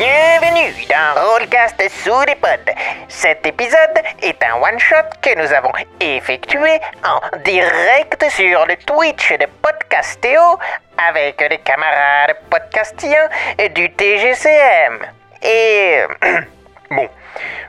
[0.00, 2.72] Bienvenue dans Rollcast sous les pods.
[3.06, 9.44] Cet épisode est un one-shot que nous avons effectué en direct sur le Twitch de
[9.60, 10.40] Podcastéo
[10.96, 13.28] avec les camarades podcastiens
[13.74, 15.00] du TGCM.
[15.42, 16.04] Et...
[16.90, 17.06] Bon,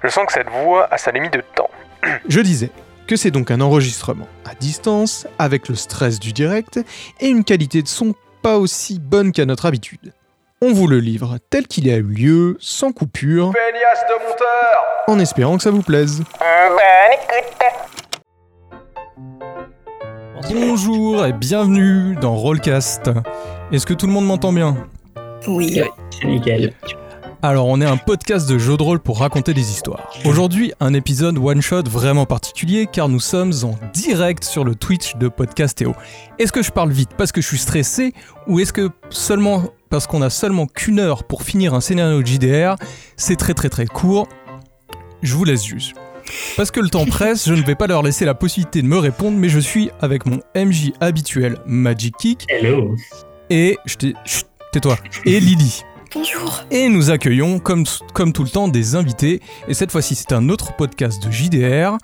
[0.01, 1.69] je sens que cette voix a sa limite de temps.
[2.29, 2.71] Je disais
[3.07, 6.79] que c'est donc un enregistrement à distance, avec le stress du direct,
[7.19, 10.13] et une qualité de son pas aussi bonne qu'à notre habitude.
[10.63, 15.57] On vous le livre tel qu'il a eu lieu, sans coupure, de monteur en espérant
[15.57, 16.21] que ça vous plaise.
[16.39, 16.77] Bonne
[20.37, 20.53] écoute.
[20.53, 23.09] Bonjour et bienvenue dans Rollcast.
[23.71, 24.77] Est-ce que tout le monde m'entend bien?
[25.47, 25.81] Oui.
[26.11, 26.75] C'est nickel.
[27.41, 30.13] Alors, on est un podcast de jeux de rôle pour raconter des histoires.
[30.25, 35.27] Aujourd'hui, un épisode one-shot vraiment particulier car nous sommes en direct sur le Twitch de
[35.27, 35.95] Podcastéo.
[36.37, 37.09] Est-ce que je parle vite?
[37.17, 38.13] Parce que je suis stressé?
[38.45, 42.25] Ou est-ce que seulement parce qu'on a seulement qu'une heure pour finir un scénario de
[42.27, 42.75] JDR
[43.17, 44.27] C'est très très très court.
[45.21, 45.93] Je vous laisse juger.
[46.57, 48.97] Parce que le temps presse, je ne vais pas leur laisser la possibilité de me
[48.97, 52.95] répondre, mais je suis avec mon MJ habituel Magic Kick Hello.
[53.51, 55.83] et je t'ai- chut, tais-toi et Lily.
[56.13, 56.63] Bonjour.
[56.71, 59.39] Et nous accueillons, comme, comme tout le temps, des invités.
[59.69, 61.97] Et cette fois-ci, c'est un autre podcast de JDR.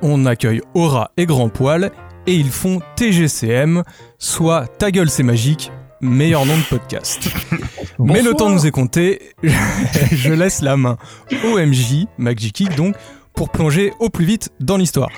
[0.00, 1.92] On accueille Aura et Grand Poil.
[2.26, 3.82] Et ils font TGCM,
[4.18, 5.70] soit Ta gueule c'est magique,
[6.02, 7.30] meilleur nom de podcast.
[7.98, 9.20] Mais le temps nous est compté.
[10.12, 10.98] Je laisse la main
[11.44, 12.96] au MJ, Geek, donc,
[13.34, 15.10] pour plonger au plus vite dans l'histoire.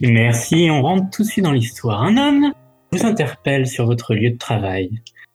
[0.00, 2.02] Merci, on rentre tout de suite dans l'histoire.
[2.02, 2.52] Un homme
[2.92, 4.90] vous interpelle sur votre lieu de travail.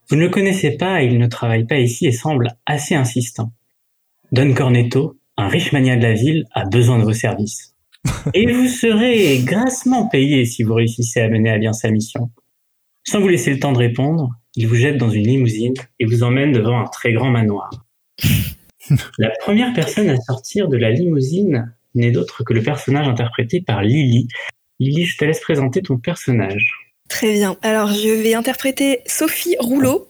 [0.09, 3.53] Vous ne le connaissez pas il ne travaille pas ici et semble assez insistant.
[4.31, 7.75] Don Cornetto, un riche mania de la ville, a besoin de vos services.
[8.33, 12.31] Et vous serez grassement payé si vous réussissez à mener à bien sa mission.
[13.03, 16.23] Sans vous laisser le temps de répondre, il vous jette dans une limousine et vous
[16.23, 17.69] emmène devant un très grand manoir.
[19.17, 23.83] La première personne à sortir de la limousine n'est d'autre que le personnage interprété par
[23.83, 24.27] Lily.
[24.79, 26.73] Lily, je te laisse présenter ton personnage.
[27.07, 27.57] Très bien.
[27.61, 30.09] Alors, je vais interpréter Sophie Rouleau.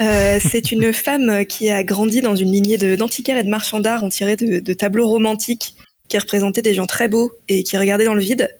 [0.00, 3.80] Euh, c'est une femme qui a grandi dans une lignée de- d'antiquaires et de marchands
[3.80, 4.04] d'art.
[4.04, 5.74] On tirait de, de tableaux romantiques
[6.08, 8.54] qui représentaient des gens très beaux et qui regardaient dans le vide.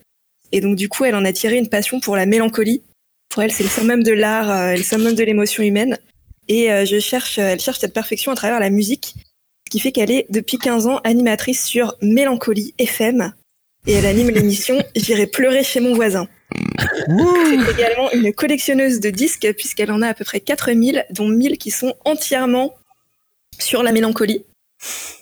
[0.53, 2.83] Et donc, du coup, elle en a tiré une passion pour la mélancolie.
[3.29, 5.99] Pour elle, c'est le summum de l'art, euh, le summum de l'émotion humaine.
[6.49, 9.15] Et euh, je cherche, elle cherche cette perfection à travers la musique,
[9.67, 13.33] ce qui fait qu'elle est depuis 15 ans animatrice sur Mélancolie FM.
[13.87, 16.29] Et elle anime l'émission J'irai pleurer chez mon voisin.
[16.81, 21.59] C'est également une collectionneuse de disques puisqu'elle en a à peu près 4000, dont 1000
[21.59, 22.75] qui sont entièrement
[23.59, 24.45] sur la mélancolie.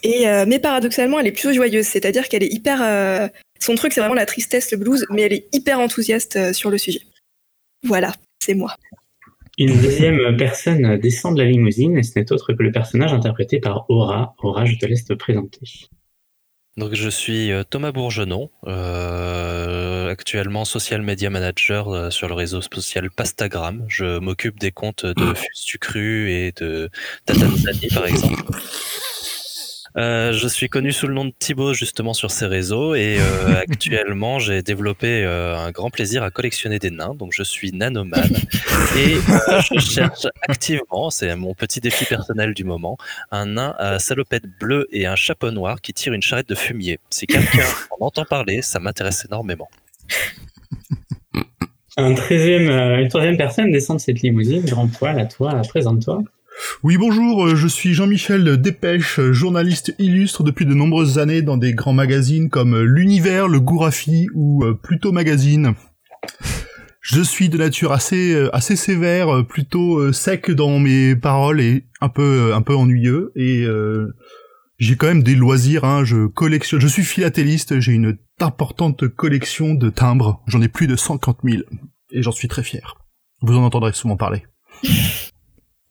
[0.02, 2.80] Et euh, mais paradoxalement, elle est plutôt joyeuse, c'est-à-dire qu'elle est hyper.
[2.82, 3.28] euh,
[3.58, 6.70] son truc, c'est vraiment la tristesse, le blues, mais elle est hyper enthousiaste euh, sur
[6.70, 7.00] le sujet.
[7.84, 8.74] Voilà, c'est moi.
[9.58, 13.58] Une deuxième personne descend de la limousine et ce n'est autre que le personnage interprété
[13.58, 14.34] par Aura.
[14.42, 15.60] Aura, je te laisse te présenter.
[16.76, 22.60] Donc je suis euh, Thomas Bourgenon, euh, actuellement social media manager euh, sur le réseau
[22.60, 23.86] social Pastagram.
[23.88, 26.90] Je m'occupe des comptes de Fustucru et de
[27.24, 28.42] Tatanzani par exemple.
[29.96, 33.54] Euh, je suis connu sous le nom de Thibaut justement sur ces réseaux et euh,
[33.68, 38.22] actuellement j'ai développé euh, un grand plaisir à collectionner des nains, donc je suis nanoman
[38.96, 42.98] et euh, je cherche activement, c'est mon petit défi personnel du moment,
[43.30, 46.98] un nain à salopette bleue et un chapeau noir qui tire une charrette de fumier.
[47.08, 47.64] Si quelqu'un
[47.98, 49.68] en entend parler, ça m'intéresse énormément.
[51.96, 54.62] Un une troisième personne descend de cette limousine.
[54.66, 56.22] Grand poil, à toi, présente-toi.
[56.82, 61.74] Oui, bonjour, euh, je suis Jean-Michel Dépêche, journaliste illustre depuis de nombreuses années dans des
[61.74, 65.74] grands magazines comme euh, L'Univers, Le Gourafi ou euh, Pluto Magazine.
[67.00, 72.52] Je suis de nature assez assez sévère, plutôt sec dans mes paroles et un peu
[72.52, 73.64] un peu ennuyeux et
[74.78, 79.74] j'ai quand même des loisirs hein, je collectionne, je suis philatéliste, j'ai une importante collection
[79.74, 81.62] de timbres, j'en ai plus de 150 000
[82.10, 82.96] et j'en suis très fier.
[83.40, 84.42] Vous en entendrez souvent parler.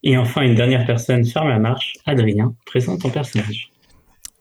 [0.06, 1.94] Et enfin, une dernière personne ferme la marche.
[2.06, 3.72] Adrien, présente ton personnage.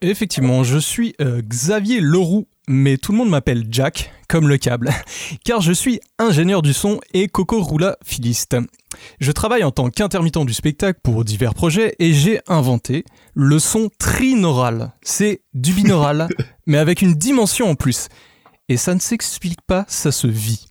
[0.02, 4.90] Effectivement, je suis euh, Xavier Leroux, mais tout le monde m'appelle Jack, comme le câble,
[5.44, 8.56] car je suis ingénieur du son et Coco Roula filiste.
[9.20, 13.88] Je travaille en tant qu'intermittent du spectacle pour divers projets et j'ai inventé le son
[13.98, 14.92] trinaural.
[15.00, 16.28] C'est du binaural,
[16.66, 18.08] mais avec une dimension en plus.
[18.68, 20.66] Et ça ne s'explique pas, ça se vit.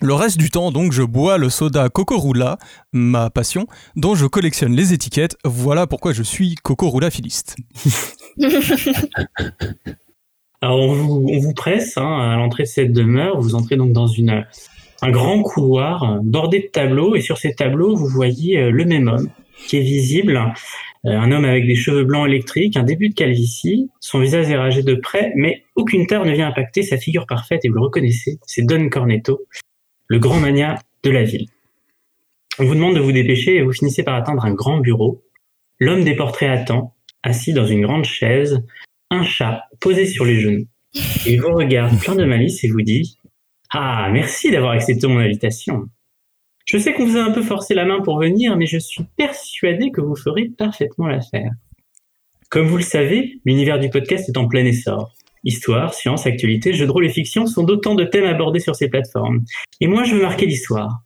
[0.00, 2.58] Le reste du temps, donc, je bois le soda Coco Roula,
[2.92, 5.36] ma passion, dont je collectionne les étiquettes.
[5.44, 7.56] Voilà pourquoi je suis Coco Roula filiste.
[10.60, 13.40] Alors, on vous, on vous presse hein, à l'entrée de cette demeure.
[13.40, 14.08] Vous entrez donc dans
[15.02, 17.14] un grand couloir bordé de tableaux.
[17.16, 19.28] Et sur ces tableaux, vous voyez euh, le même homme
[19.66, 20.52] qui est visible
[21.06, 24.56] Euh, un homme avec des cheveux blancs électriques, un début de calvitie, son visage est
[24.56, 27.82] ragé de près, mais aucune terre ne vient impacter sa figure parfaite et vous le
[27.82, 29.42] reconnaissez, c'est Don Cornetto,
[30.06, 31.48] le grand mania de la ville.
[32.58, 35.24] On vous demande de vous dépêcher et vous finissez par atteindre un grand bureau.
[35.78, 38.62] L'homme des portraits attend, assis dans une grande chaise,
[39.10, 40.66] un chat posé sur les genoux.
[41.26, 43.18] Il vous regarde plein de malice et vous dit
[43.70, 45.88] Ah, merci d'avoir accepté mon invitation.
[46.64, 49.04] Je sais qu'on vous a un peu forcé la main pour venir, mais je suis
[49.16, 51.50] persuadé que vous ferez parfaitement l'affaire.
[52.50, 55.12] Comme vous le savez, l'univers du podcast est en plein essor.
[55.44, 58.88] Histoire, science, actualité, jeux de rôle et fiction sont d'autant de thèmes abordés sur ces
[58.88, 59.44] plateformes.
[59.80, 61.02] Et moi, je veux marquer l'histoire.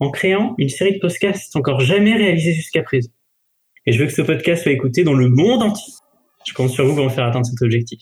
[0.00, 3.10] En créant une série de podcasts encore jamais réalisée jusqu'à présent.
[3.86, 5.92] Et je veux que ce podcast soit écouté dans le monde entier.
[6.46, 8.00] Je compte sur vous pour me faire atteindre cet objectif.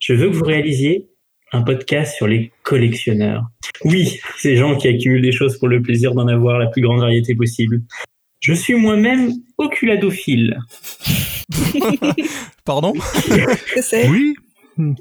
[0.00, 1.08] Je veux que vous réalisiez
[1.52, 3.44] un podcast sur les collectionneurs.
[3.84, 7.00] Oui, ces gens qui accumulent des choses pour le plaisir d'en avoir la plus grande
[7.00, 7.82] variété possible.
[8.40, 10.58] Je suis moi-même oculadophile.
[12.64, 12.92] Pardon?
[12.92, 14.34] Que c'est Oui.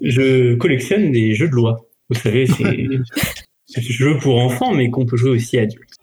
[0.01, 1.85] Je collectionne des jeux de loi.
[2.09, 2.63] Vous savez, c'est
[3.75, 5.97] des jeux pour enfants, mais qu'on peut jouer aussi adultes.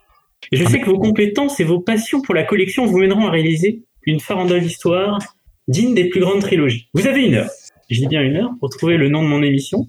[0.53, 3.31] Et je sais que vos compétences et vos passions pour la collection vous mèneront à
[3.31, 5.19] réaliser une farandole d'histoire
[5.69, 6.89] digne des plus grandes trilogies.
[6.95, 7.51] Vous avez une heure.
[7.89, 9.89] Je dis bien une heure pour trouver le nom de mon émission,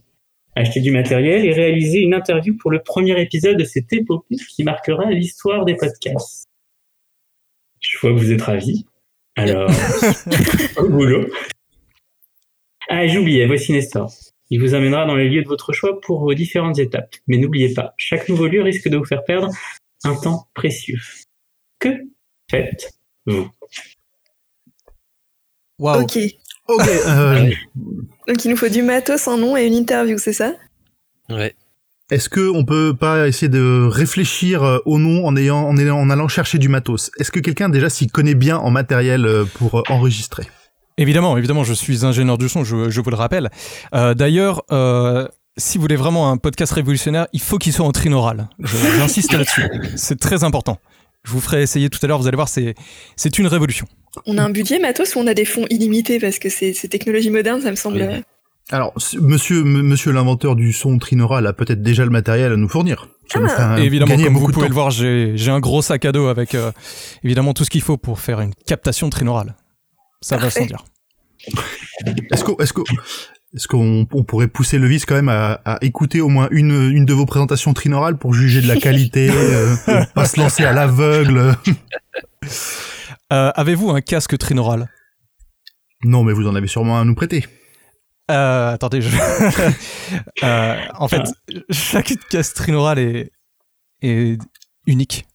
[0.56, 4.64] acheter du matériel et réaliser une interview pour le premier épisode de cette épopée qui
[4.64, 6.48] marquera l'histoire des podcasts.
[7.80, 8.86] Je vois que vous êtes ravis.
[9.36, 9.72] Alors,
[10.78, 11.28] au boulot.
[12.94, 14.12] Ah, j'oubliais, voici Nestor.
[14.50, 17.16] Il vous amènera dans les lieux de votre choix pour vos différentes étapes.
[17.28, 19.48] Mais n'oubliez pas, chaque nouveau lieu risque de vous faire perdre
[20.04, 21.00] un temps précieux.
[21.80, 21.90] Que
[22.50, 23.50] faites-vous?
[25.80, 26.18] Waouh Ok.
[26.68, 26.82] Ok.
[27.08, 27.50] euh,
[28.28, 30.54] Donc il nous faut du matos, un nom et une interview, c'est ça?
[31.30, 31.56] Ouais.
[32.12, 35.98] Est-ce que on peut pas essayer de réfléchir euh, au nom en ayant, en, ayant-
[35.98, 37.10] en allant chercher du matos?
[37.18, 40.44] Est-ce que quelqu'un déjà s'y connaît bien en matériel euh, pour enregistrer?
[41.02, 43.50] Évidemment, évidemment, je suis ingénieur du son, je, je vous le rappelle.
[43.96, 45.28] Euh, D'ailleurs, euh,
[45.58, 48.50] si vous voulez vraiment un podcast révolutionnaire, il faut qu'il soit en trinaural.
[48.60, 49.68] Je- J'insiste là-dessus.
[49.96, 50.78] C'est très important.
[51.24, 52.74] Je vous ferai essayer tout à l'heure, vous allez voir, c'est
[53.16, 53.86] c'est une révolution.
[54.26, 56.88] On a un budget matos ou on a des fonds illimités parce que c'est ces
[56.88, 57.98] technologies modernes, ça me semble.
[58.10, 58.24] Oui.
[58.72, 63.08] Alors, monsieur, monsieur l'inventeur du son trinaural a peut-être déjà le matériel à nous fournir.
[63.32, 63.80] Ça nous Ah.
[63.80, 66.72] évidemment, comme vous pouvez le voir, j'ai j'ai un gros sac à dos avec euh,
[67.24, 69.56] évidemment tout ce qu'il faut pour faire une captation trinaurale.
[70.22, 70.84] Ça va sans dire.
[73.54, 76.90] Est-ce qu'on, on pourrait pousser le vice quand même à, à écouter au moins une,
[76.92, 79.76] une de vos présentations trinaurales pour juger de la qualité, euh,
[80.16, 81.56] pas se lancer à l'aveugle?
[83.34, 84.90] Euh, Avez-vous un casque trinaural
[86.04, 87.46] Non, mais vous en avez sûrement un à nous prêter.
[88.30, 89.10] Euh, attendez, je...
[90.96, 91.24] En fait,
[91.70, 93.32] chaque casque trinaural est,
[94.02, 94.38] est
[94.88, 95.26] unique.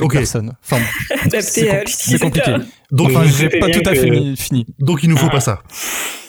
[0.00, 0.12] Ok.
[0.14, 0.52] personne.
[0.64, 0.82] Enfin,
[1.40, 2.54] c'est c'est compliqué.
[2.92, 4.66] Donc, Enfin, j'ai pas tout à fait fini- fini.
[4.78, 5.32] donc il nous faut Ah.
[5.32, 5.58] pas ça.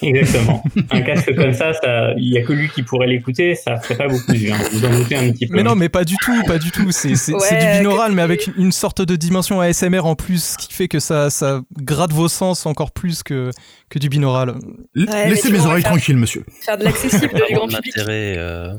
[0.02, 0.64] Exactement.
[0.92, 3.96] un casque comme ça, ça, il y a que lui qui pourrait l'écouter, ça ferait
[3.98, 4.52] pas beaucoup de vues.
[4.52, 4.58] hein.
[4.72, 5.56] Vous en doutez un petit peu.
[5.56, 6.92] Mais non, mais pas du tout, pas du tout.
[6.92, 10.58] C'est Ouais, du binaural, que- mais avec une sorte de dimension ASMR en plus, ce
[10.58, 13.50] qui fait que ça, ça gratte vos sens encore plus que,
[13.90, 14.56] que du binaural.
[14.96, 16.44] Ouais, Laissez mes oreilles ça- tranquilles, monsieur.
[16.62, 17.94] Faire de l'accessible du grand public.
[17.98, 18.74] euh,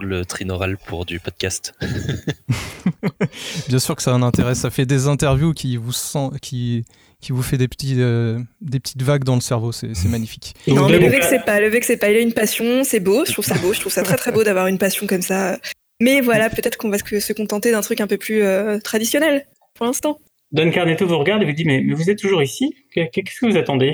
[0.00, 1.74] le trinaural pour du podcast.
[3.68, 4.54] Bien sûr que ça a un intérêt.
[4.54, 6.84] Ça fait des interviews qui vous sent, qui,
[7.20, 9.72] qui vous fait des petits, euh, des petites vagues dans le cerveau.
[9.72, 10.54] C'est c'est magnifique.
[10.66, 12.10] Donc, Non, mais le donc, vexez pas, le vexez pas.
[12.10, 14.32] Il a une passion, c'est beau, je trouve ça beau, je trouve ça très très
[14.32, 15.58] beau d'avoir une passion comme ça.
[16.00, 19.46] Mais voilà, peut-être qu'on va se se contenter d'un truc un peu plus euh, traditionnel
[19.74, 20.18] pour l'instant.
[20.52, 22.74] Don Carnetto vous regarde et vous dit mais, mais vous êtes toujours ici?
[22.92, 23.92] Qu'est- Qu'est-ce que vous attendez?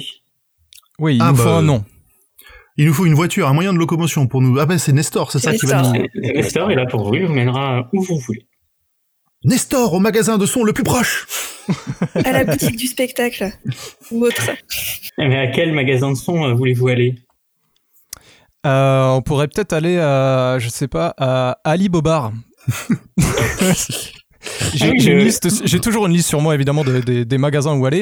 [0.99, 1.85] Oui, il Ah nous bah, faut un nom.
[2.79, 4.59] Il nous faut une voiture, un moyen de locomotion pour nous.
[4.61, 5.95] Ah ben c'est Nestor, c'est ça qui va Nestor.
[6.15, 6.33] nous.
[6.33, 8.47] Nestor est là pour vous, il vous mènera où vous voulez.
[9.45, 11.27] Nestor au magasin de son le plus proche.
[12.15, 13.53] À la boutique du spectacle
[14.11, 14.51] ou autre.
[15.19, 17.17] Eh, Mais à quel magasin de son euh, voulez-vous aller?
[18.65, 22.33] Euh, on pourrait peut-être aller à, je sais pas, à Ali Bobar.
[24.75, 27.23] J'ai Ah j'ai une je- liste- j'ai toujours une liste sur moi évidemment de- de-
[27.25, 28.01] des magasins où aller.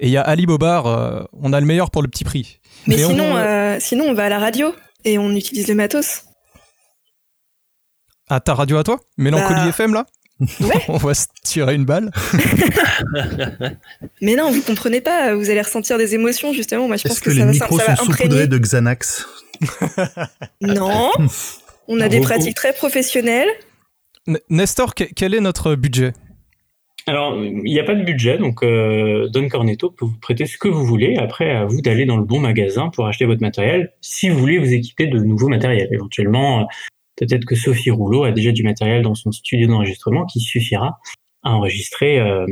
[0.00, 2.60] Et il y a Ali Bobar, euh, on a le meilleur pour le petit prix.
[2.86, 4.74] Mais, Mais on- sinon, euh, sinon, on va à la radio
[5.04, 6.22] et on utilise le matos.
[8.28, 9.00] À ta radio à toi?
[9.16, 10.06] Mélancolie Bah, FM là?
[10.40, 10.84] ouais.
[10.88, 12.10] On va se tirer une balle.
[14.20, 16.86] Mais non, vous comprenez pas, vous allez ressentir des émotions justement.
[16.88, 18.46] Moi, je pense que, que, ça, les va, ça, micros ça sont va saupoudrés imprégner.
[18.46, 19.26] de Xanax?
[20.60, 21.10] Non,
[21.88, 23.48] on a des pratiques très professionnelles.
[24.50, 26.12] Nestor, que- quel est notre budget?
[27.06, 30.58] Alors, il n'y a pas de budget, donc euh, Don Cornetto peut vous prêter ce
[30.58, 31.16] que vous voulez.
[31.16, 34.58] Après, à vous d'aller dans le bon magasin pour acheter votre matériel, si vous voulez
[34.58, 35.88] vous équiper de nouveaux matériels.
[35.90, 36.64] Éventuellement, euh,
[37.16, 40.98] peut-être que Sophie Rouleau a déjà du matériel dans son studio d'enregistrement qui suffira
[41.42, 42.44] à enregistrer euh,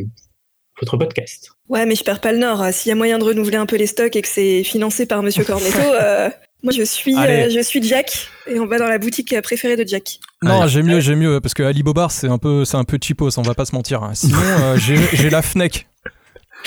[0.81, 1.53] votre podcast.
[1.69, 2.65] Ouais, mais je perds pas le nord.
[2.73, 5.23] S'il y a moyen de renouveler un peu les stocks et que c'est financé par
[5.23, 6.31] Monsieur Cornetto, euh,
[6.63, 9.87] moi je suis, euh, je suis Jack et on va dans la boutique préférée de
[9.89, 10.19] Jack.
[10.43, 12.99] Non, j'ai mieux, j'ai mieux, parce que Ali Bobar, c'est un peu, c'est un peu
[13.03, 14.03] cheapos, on va pas se mentir.
[14.03, 14.15] hein.
[14.15, 15.87] Sinon, euh, j'ai j'ai la Fnec.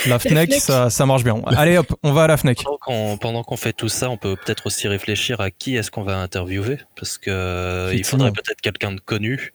[0.05, 0.61] La Fnec, Fnec.
[0.61, 1.41] ça, ça marche bien.
[1.47, 2.63] Allez hop, on va à la Fnec.
[2.63, 5.91] Pendant qu'on, pendant qu'on fait tout ça, on peut peut-être aussi réfléchir à qui est-ce
[5.91, 9.53] qu'on va interviewer, parce que euh, il faudrait peut-être quelqu'un de connu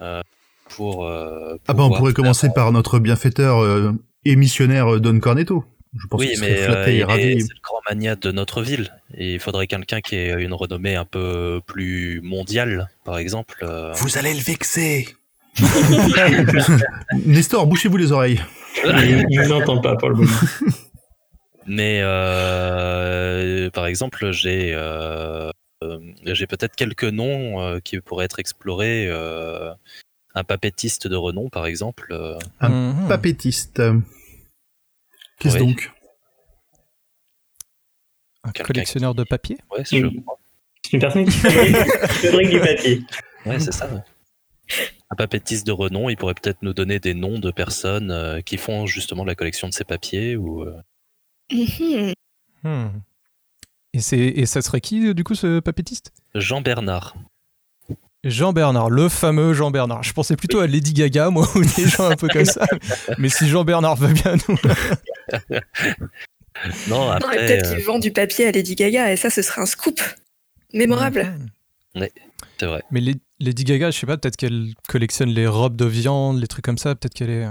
[0.00, 0.22] euh,
[0.68, 1.06] pour.
[1.06, 3.92] euh, Ah bah on pourrait commencer par notre bienfaiteur euh,
[4.24, 5.64] et missionnaire euh, Don Cornetto.
[6.00, 8.90] Je pense Oui, qu'il mais euh, il est- c'est le grand mania de notre ville.
[9.16, 13.56] Et il faudrait quelqu'un qui ait une renommée un peu plus mondiale, par exemple.
[13.62, 13.92] euh.
[13.94, 15.08] Vous allez le vexer
[17.24, 18.40] Nestor, bouchez-vous les oreilles.
[18.84, 20.30] Il il vous entend pas pour le moment.
[21.66, 25.50] Mais euh, par exemple, j'ai euh,
[26.24, 29.06] j'ai peut-être quelques noms euh, qui pourraient être explorés.
[29.08, 29.70] euh,
[30.38, 32.14] un papétiste de renom, par exemple.
[32.60, 32.92] Un.
[33.08, 33.80] Papétiste.
[35.38, 35.66] Qu'est-ce Oui.
[35.66, 35.92] donc
[38.44, 39.82] Un collectionneur de papier ouais.
[39.84, 43.02] C'est une personne qui fabrique, du papier.
[43.44, 43.92] Ouais, c'est ça.
[43.92, 44.00] ouais.
[45.10, 48.56] Un papétiste de renom, il pourrait peut-être nous donner des noms de personnes euh, qui
[48.56, 50.80] font justement la collection de ces papiers ou euh,
[51.52, 52.12] Mhm.
[52.64, 52.88] Hmm.
[53.92, 56.12] Et, c'est, et ça serait qui, du coup, ce papétiste?
[56.34, 57.14] Jean Bernard.
[58.24, 60.02] Jean Bernard, le fameux Jean Bernard.
[60.02, 62.66] Je pensais plutôt à Lady Gaga, moi, ou des gens un peu comme ça.
[63.18, 64.56] Mais si Jean Bernard veut bien nous.
[66.88, 69.60] Non, après, peut-être euh, qu'il vend du papier à Lady Gaga et ça, ce serait
[69.60, 70.00] un scoop
[70.72, 71.34] mémorable.
[71.94, 72.08] Mhm.
[72.58, 72.82] c'est vrai.
[72.90, 73.00] Mais
[73.40, 76.78] Lady- Gaga, je sais pas, peut-être qu'elle collectionne les robes de viande, les trucs comme
[76.78, 76.94] ça.
[76.94, 77.44] Peut-être qu'elle est.
[77.44, 77.50] euh,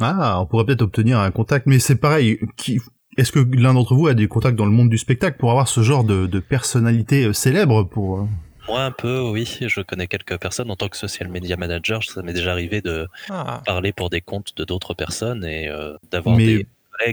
[0.00, 2.40] Ah, on pourrait peut-être obtenir un contact, mais c'est pareil.
[2.56, 2.80] Qui...
[3.16, 5.68] Est-ce que l'un d'entre vous a des contacts dans le monde du spectacle pour avoir
[5.68, 8.28] ce genre de, de personnalité euh, célèbre pour
[8.68, 9.48] Moi un peu, oui.
[9.60, 12.02] Je connais quelques personnes en tant que social media manager.
[12.02, 15.94] Ça m'est déjà arrivé de Ah, parler pour des comptes de d'autres personnes et euh,
[16.10, 16.66] d'avoir Mais- des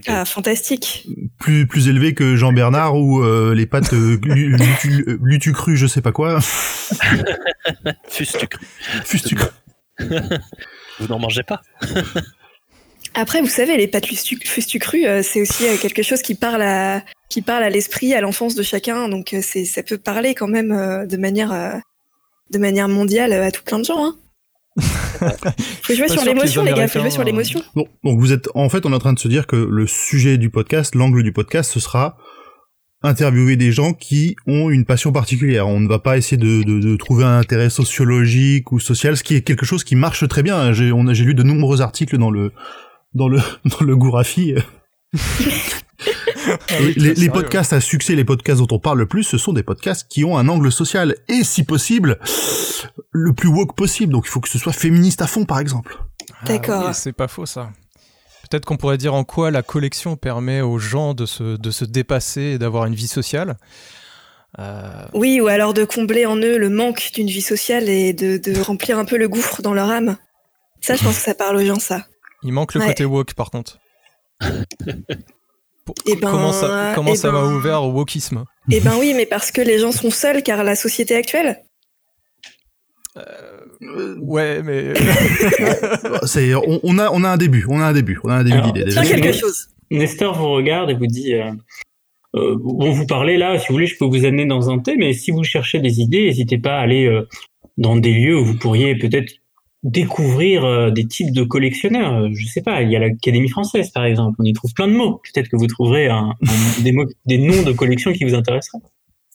[0.07, 1.07] Ah, fantastique.
[1.39, 5.75] plus plus élevé que Jean Bernard ou euh, les pattes euh, lu- lutu, euh, lutucru,
[5.77, 6.39] je sais pas quoi.
[8.07, 8.65] Fustu cru.
[9.05, 9.49] Fustu cru.
[10.99, 11.61] Vous n'en mangez pas
[13.15, 16.61] Après, vous savez, les pâtes fustu, fustu euh, c'est aussi euh, quelque chose qui parle
[16.63, 19.07] à qui parle à l'esprit, à l'enfance de chacun.
[19.09, 21.73] Donc, euh, c'est ça peut parler quand même euh, de manière euh,
[22.51, 24.03] de manière mondiale euh, à tout plein de gens.
[24.03, 24.15] Hein.
[25.83, 26.87] faut jouer sur l'émotion, les les gars.
[26.87, 27.61] Faut jouer sur euh, l'émotion.
[27.75, 29.87] Bon, donc vous êtes en fait on est en train de se dire que le
[29.87, 32.17] sujet du podcast, l'angle du podcast, ce sera
[33.03, 35.67] interviewer des gens qui ont une passion particulière.
[35.67, 39.23] On ne va pas essayer de, de, de trouver un intérêt sociologique ou social, ce
[39.23, 40.73] qui est quelque chose qui marche très bien.
[40.73, 42.51] J'ai on a j'ai lu de nombreux articles dans le
[43.13, 44.55] dans le dans le Gourafi.
[46.47, 49.53] Ah Et les, podcasts à succès, les podcasts dont on parle le plus, ce sont
[49.53, 52.19] des podcasts qui ont un angle social et, si possible,
[53.11, 54.11] le plus woke possible.
[54.13, 55.97] Donc il faut que ce soit féministe à fond, par exemple.
[56.41, 56.85] Ah D'accord.
[56.87, 57.71] oui, c'est pas faux ça.
[58.49, 61.85] Peut-être qu'on pourrait dire en quoi la collection permet aux gens de se, de se
[61.85, 63.57] dépasser et d'avoir une vie sociale.
[64.59, 68.37] Euh, Oui, ou alors de combler en eux le manque d'une vie sociale et de,
[68.37, 70.17] de remplir un peu le gouffre dans leur âme.
[70.81, 72.05] Ça, je pense que ça parle aux gens, ça.
[72.43, 72.87] il manque le Ouais.
[72.87, 73.79] côté woke par contre.
[76.05, 79.13] Eh ben, comment ça, comment eh ça m'a ben- ouvert au wokisme Eh ben oui,
[79.15, 81.61] mais parce que les gens sont seuls, car la société actuelle.
[84.21, 84.93] Ouais, mais.
[86.25, 88.43] C'est, on, on a, on a un début, on a un début, on a un
[88.43, 88.85] début d'idée.
[88.85, 89.03] Déjà.
[89.03, 89.67] quelque chose.
[89.91, 91.51] Nestor vous regarde et vous dit euh,
[92.35, 94.99] euh, Bon, vous parlez là, si vous voulez, je peux vous amener dans un thème,
[94.99, 97.27] mais si vous cherchez des idées, n'hésitez pas à aller euh,
[97.77, 99.31] dans des lieux où vous pourriez peut-être
[99.83, 102.13] découvrir euh, des types de collectionneurs.
[102.23, 104.87] Euh, Je sais pas, il y a l'Académie française, par exemple, on y trouve plein
[104.87, 105.21] de mots.
[105.33, 108.79] Peut-être que vous trouverez un- un- des, mots, des noms de collections qui vous intéresseraient.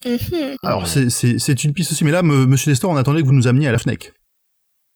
[0.06, 0.56] Mhm.
[0.62, 3.48] Alors c'est, une piste aussi, mais là, me- Monsieur Nestor, on attendait que vous nous
[3.48, 4.12] ameniez à la Fnec.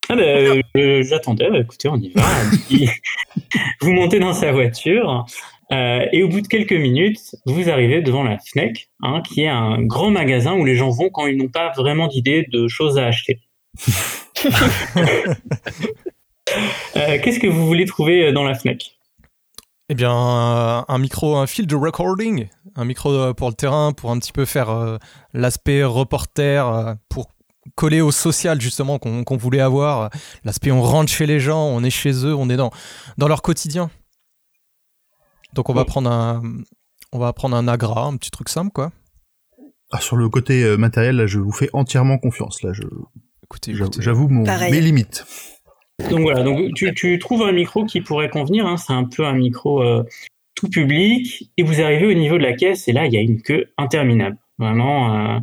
[0.08, 2.22] Ah bah, euh, j'attendais, bah, écoutez, on y va.
[3.80, 5.24] Vous montez dans sa voiture
[5.72, 9.48] euh, et au bout de quelques minutes, vous arrivez devant la FNEC, hein, qui est
[9.48, 12.98] un grand magasin où les gens vont quand ils n'ont pas vraiment d'idée de choses
[12.98, 13.40] à acheter.
[16.96, 18.98] Euh, Qu'est-ce que vous voulez trouver euh, dans la FNEC
[19.88, 24.10] Eh bien, un, un micro, un field recording, un micro euh, pour le terrain, pour
[24.10, 24.98] un petit peu faire euh,
[25.32, 27.30] l'aspect reporter, pour
[27.74, 30.10] coller au social justement qu'on voulait avoir.
[30.44, 32.70] L'aspect on rentre chez les gens, on est chez eux, on est dans,
[33.16, 33.90] dans leur quotidien.
[35.54, 36.42] Donc on va prendre un,
[37.12, 38.90] on va prendre un agra, un petit truc simple quoi.
[39.90, 42.62] Ah, sur le côté matériel, là, je vous fais entièrement confiance.
[42.62, 42.82] Là, je,
[43.52, 44.02] Écoutez, j'avoue, écoutez.
[44.02, 44.72] j'avoue mon, Pareil.
[44.72, 45.24] mes limites.
[46.10, 49.24] Donc voilà, donc tu, tu trouves un micro qui pourrait convenir, hein, c'est un peu
[49.26, 50.02] un micro euh,
[50.54, 53.20] tout public, et vous arrivez au niveau de la caisse, et là, il y a
[53.20, 54.36] une queue interminable.
[54.58, 55.38] Vraiment, euh,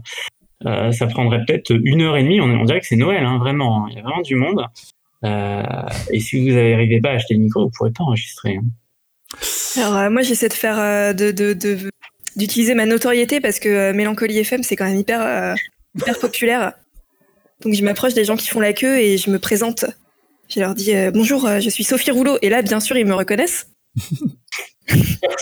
[0.65, 3.37] euh, ça prendrait peut-être une heure et demie, on, on dirait que c'est Noël, hein,
[3.37, 4.65] vraiment, il y a vraiment du monde.
[5.23, 5.63] Euh,
[6.11, 8.57] et si vous n'arrivez pas à acheter le micro, vous pourrez pas enregistrer.
[8.57, 8.63] hein.
[9.77, 11.89] Alors euh, moi j'essaie de faire euh, de de- de-
[12.35, 15.53] d'utiliser ma notoriété parce que euh, Mélancolie FM c'est quand même hyper euh,
[15.95, 16.73] hyper populaire.
[17.63, 19.85] Donc je m'approche des gens qui font la queue et je me présente.
[20.49, 23.05] Je leur dis euh, bonjour, euh, je suis Sophie Rouleau et là bien sûr ils
[23.05, 23.67] me reconnaissent.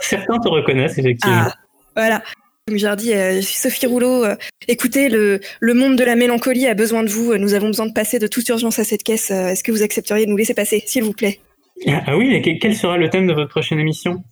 [0.01, 1.43] Certains te reconnaissent effectivement.
[1.47, 1.53] Ah
[1.95, 2.24] voilà.
[2.67, 4.25] Donc je leur dis euh, je suis Sophie Rouleau.
[4.67, 7.36] écoutez le le monde de la mélancolie a besoin de vous.
[7.38, 9.31] Nous avons besoin de passer de toute urgence à cette caisse.
[9.31, 11.39] Est-ce que vous accepteriez de nous laisser passer s'il vous plaît?
[11.86, 14.24] Ah oui, mais que- quel sera le thème de votre prochaine émission?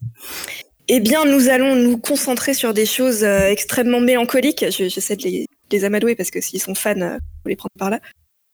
[0.88, 4.66] Eh bien, nous allons nous concentrer sur des choses euh, extrêmement mélancoliques.
[4.72, 4.84] Je-
[5.16, 8.00] de les, les amadouer parce que s'ils sont fans, euh, faut les prendre par là.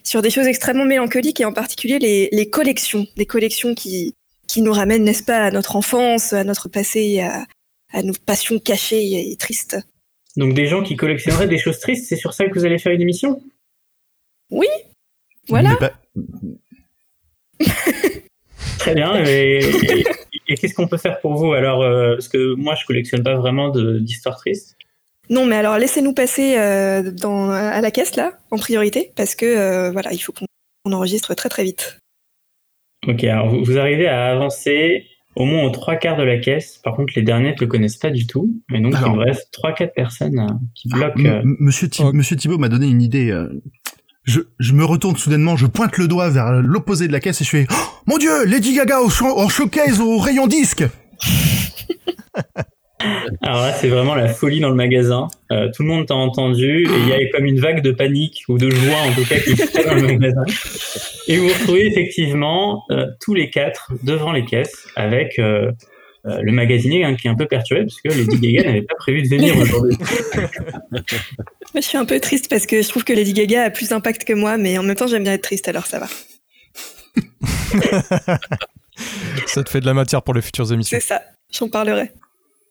[0.03, 3.05] Sur des choses extrêmement mélancoliques et en particulier les, les collections.
[3.17, 4.13] Des collections qui,
[4.47, 7.45] qui nous ramènent, n'est-ce pas, à notre enfance, à notre passé, à,
[7.93, 9.77] à nos passions cachées et tristes.
[10.37, 12.93] Donc des gens qui collectionneraient des choses tristes, c'est sur ça que vous allez faire
[12.93, 13.41] une émission?
[15.47, 15.69] Voilà.
[15.71, 15.93] Mais pas-
[18.79, 19.23] Très bien.
[19.25, 20.03] Et, et-
[20.47, 21.53] et qu'est-ce qu'on peut faire pour vous?
[21.53, 24.75] Alors euh, Parce que moi, je collectionne pas vraiment d'histoires tristes.
[25.31, 29.45] Non, mais alors laissez-nous passer euh, dans, à la caisse, là, en priorité, parce que,
[29.45, 30.45] euh, voilà, il faut qu'on
[30.85, 31.97] on enregistre très très vite.
[33.07, 35.05] Ok, alors vous, vous arrivez à avancer
[35.37, 36.79] au moins aux trois quarts de la caisse.
[36.83, 38.53] Par contre, les derniers ne le connaissent pas du tout.
[38.73, 39.09] Et donc, Alors.
[39.09, 41.19] il vous reste trois, quatre personnes euh, qui bloquent.
[41.19, 42.13] M- euh, M- Monsieur, Thi- Ok.
[42.13, 43.33] Monsieur Thibault m'a donné une idée.
[44.23, 47.43] Je, je me retourne soudainement, je pointe le doigt vers l'opposé de la caisse et
[47.45, 50.83] je fais oh, Mon Dieu, Lady Gaga en showcase au rayon disque
[53.41, 55.27] Alors là, c'est vraiment la folie dans le magasin.
[55.51, 58.43] Euh, tout le monde t'a entendu et il y a comme une vague de panique
[58.47, 60.43] ou de joie en tout cas qui se fait dans le magasin.
[61.27, 65.71] Et vous vous retrouvez effectivement euh, tous les quatre devant les caisses avec euh,
[66.27, 68.93] euh, le magasinier hein, qui est un peu perturbé parce que Lady Gaga n'avait pas
[68.95, 69.97] prévu de venir aujourd'hui.
[70.91, 71.01] Moi,
[71.75, 74.23] je suis un peu triste parce que je trouve que Lady Gaga a plus d'impact
[74.23, 76.07] que moi, mais en même temps, j'aime bien être triste, alors ça va.
[79.47, 80.99] Ça te fait de la matière pour les futures émissions.
[80.99, 82.11] C'est ça, j'en parlerai.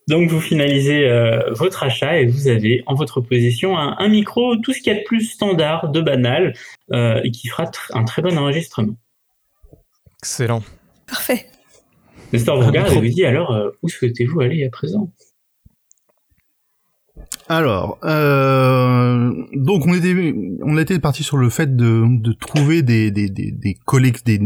[0.08, 4.56] Donc vous finalisez euh, votre achat et vous avez en votre possession un, un micro,
[4.56, 6.54] tout ce qu'il y a de plus standard, de banal,
[6.92, 8.96] euh, et qui fera tr- un très bon enregistrement.
[10.20, 10.62] Excellent.
[11.06, 11.46] Parfait.
[12.32, 15.12] Nestor vous regarde et vous dit alors, euh, où souhaitez-vous aller à présent?
[17.48, 23.10] Alors, euh, donc on était, on était parti sur le fait de, de trouver des,
[23.10, 24.40] des, des, des collect- des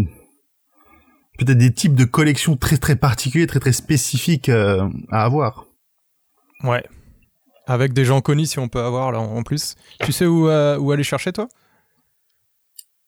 [1.39, 5.67] peut-être des types de collections très très particuliers, très très spécifiques euh, à avoir.
[6.63, 6.83] Ouais.
[7.67, 9.75] Avec des gens connus, si on peut avoir là en plus.
[10.05, 11.49] Tu sais où, euh, où aller chercher, toi?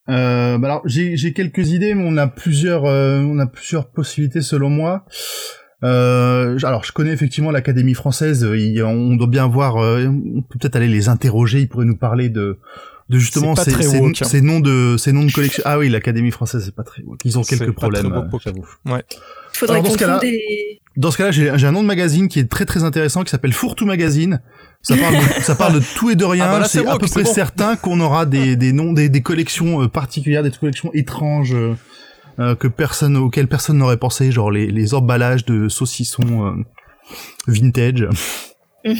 [0.09, 4.71] Euh, bah alors j'ai quelques idées, mais on a plusieurs on a plusieurs possibilités selon
[4.71, 5.05] moi.
[5.85, 8.49] Euh, alors je connais effectivement l'Académie française.
[8.55, 9.77] il- on doit bien voir.
[9.79, 11.61] euh, on peut peut-être aller les interroger.
[11.61, 12.59] Ils pourraient nous parler de
[13.09, 14.25] de justement ces, ces- woke, hein.
[14.25, 15.63] ces noms de ces noms de collection.
[15.67, 17.03] Ah oui, l'Académie française c'est pas très.
[17.05, 17.21] woke.
[17.25, 18.31] Ils ont quelques pas très problèmes.
[18.45, 18.67] j'avoue.
[18.87, 19.03] Il
[19.53, 20.81] faudrait Alors, dans qu'on ce trouve des...
[20.97, 23.53] Dans ce cas-là, j'ai un nom de magazine qui est très très intéressant qui s'appelle
[23.53, 24.41] Fourtou Magazine.
[24.83, 26.47] Ça parle, de, ça parle de tout et de rien.
[26.49, 27.33] Ah bah c'est à peu près bon.
[27.33, 31.75] certain qu'on aura des, des noms, des, des collections euh, particulières, des collections étranges euh,
[32.39, 36.53] euh, que personne, auxquelles personne n'aurait pensé, genre les, les emballages de saucissons euh,
[37.47, 38.09] vintage.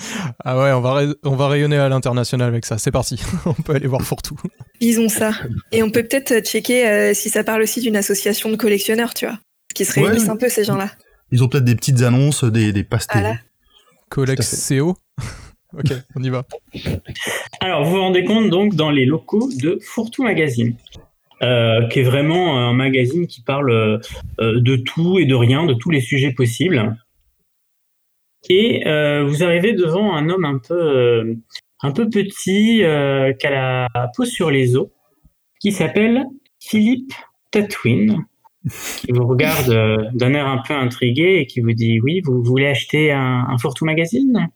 [0.44, 2.78] Ah ouais, on va, on va rayonner à l'international avec ça.
[2.78, 3.20] C'est parti.
[3.46, 4.36] on peut aller voir Fourtou.
[4.80, 5.32] Disons ça.
[5.72, 9.26] Et on peut peut-être checker euh, si ça parle aussi d'une association de collectionneurs, tu
[9.26, 9.38] vois.
[9.74, 10.06] Qui se Ouais.
[10.06, 10.90] réunissent un peu, ces gens-là.
[11.30, 13.20] Ils ont peut-être des petites annonces, des, des pastilles.
[13.20, 13.36] Voilà.
[14.08, 14.96] Colex CO.
[15.78, 16.44] ok, on y va.
[17.60, 20.74] Alors, vous vous rendez compte donc dans les locaux de Fourtou Magazine,
[21.42, 23.98] euh, qui est vraiment un magazine qui parle euh,
[24.40, 26.96] de tout et de rien, de tous les sujets possibles.
[28.52, 31.34] Et euh, vous arrivez devant un homme un peu, euh,
[31.82, 34.88] un peu petit, euh, qui a la peau sur les os,
[35.60, 36.24] qui s'appelle
[36.58, 37.12] Philippe
[37.52, 38.24] Tatwin,
[38.96, 42.42] qui vous regarde euh, d'un air un peu intrigué et qui vous dit oui, vous
[42.42, 44.48] voulez acheter un, un Magazine?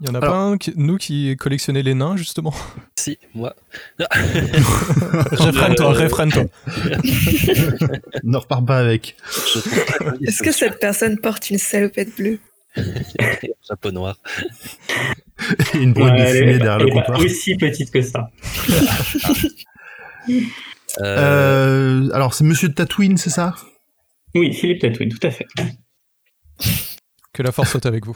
[0.00, 2.54] Il y en a Alors- pas un, qui- nous, qui collectionnait les nains, justement?
[2.98, 3.54] Si, moi.
[5.32, 6.44] Réfrène-toi, réfrène-toi.
[8.24, 9.14] Ne repars pas avec.
[10.22, 12.38] Est-ce ce que cette personne porte une salopette bleue?
[13.66, 14.16] chapeau noir.
[15.74, 17.20] Et une boîte Ouais, de fumée derrière le comptoir.
[17.20, 18.30] aussi petite que ça.
[20.28, 20.38] Euh,
[21.00, 23.54] Euh, alors c'est Monsieur Tatooine, c'est ça?
[24.34, 25.46] Oui, Philippe Tatouine, tout à fait.
[27.32, 28.14] Que la force soit avec vous.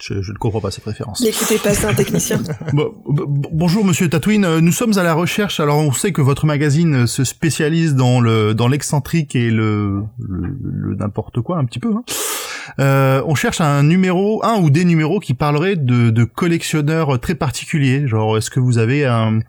[0.00, 1.20] je, je ne comprends pas ses préférences.
[1.20, 2.42] N'écoutez pas, c'est un technicien.
[2.72, 5.60] Bon, bonjour Monsieur Tatooine, Euh, nous sommes à la recherche.
[5.60, 10.56] Alors on sait que votre magazine se spécialise dans le dans l'excentrique et le, le,
[10.62, 11.92] le n'importe quoi un petit peu.
[11.94, 12.04] Hein.
[12.78, 17.34] Euh, on cherche un numéro, un ou des numéros qui parleraient de, de collectionneurs très
[17.34, 18.06] particuliers.
[18.06, 19.40] Genre est-ce que vous avez un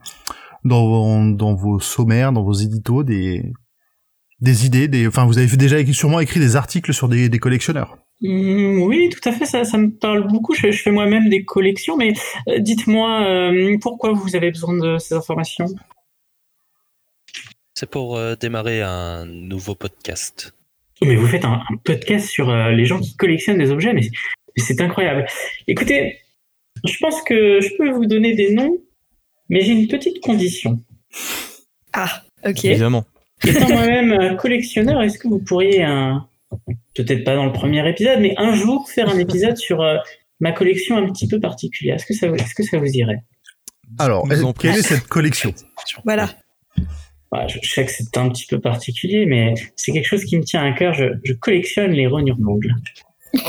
[0.64, 3.52] dans, dans vos sommaires, dans vos éditos, des,
[4.40, 7.98] des idées, des, enfin, vous avez déjà sûrement écrit des articles sur des, des collectionneurs.
[8.22, 10.54] Mm, oui, tout à fait, ça, ça me parle beaucoup.
[10.54, 12.14] Je, je fais moi-même des collections, mais
[12.48, 15.68] euh, dites-moi euh, pourquoi vous avez besoin de ces informations?
[17.74, 20.54] C'est pour euh, démarrer un nouveau podcast.
[21.04, 23.92] Oh, Mais vous faites un, un podcast sur euh, les gens qui collectionnent des objets,
[23.92, 24.02] mais,
[24.56, 25.26] mais c'est incroyable.
[25.68, 26.20] Écoutez,
[26.86, 28.78] je pense que je peux vous donner des noms,
[29.50, 30.80] mais j'ai une petite condition.
[31.92, 32.64] Ah, ok.
[32.64, 33.06] Évidemment.
[33.46, 36.14] Étant moi-même euh, collectionneur, est-ce que vous pourriez, euh,
[36.96, 39.98] peut-être pas dans le premier épisode, mais un jour faire un épisode sur euh,
[40.40, 41.96] ma collection un petit peu particulière?
[41.96, 43.22] Est-ce que ça, vous- est-ce que ça vous irait?
[44.00, 44.26] Alors,
[44.58, 45.54] quelle est cette collection?
[46.06, 46.30] Voilà.
[47.34, 50.38] Ouais, je, je sais que c'est un petit peu particulier, mais c'est quelque chose qui
[50.38, 50.94] me tient à cœur.
[50.94, 52.74] Je, je collectionne les rognures d'ongles.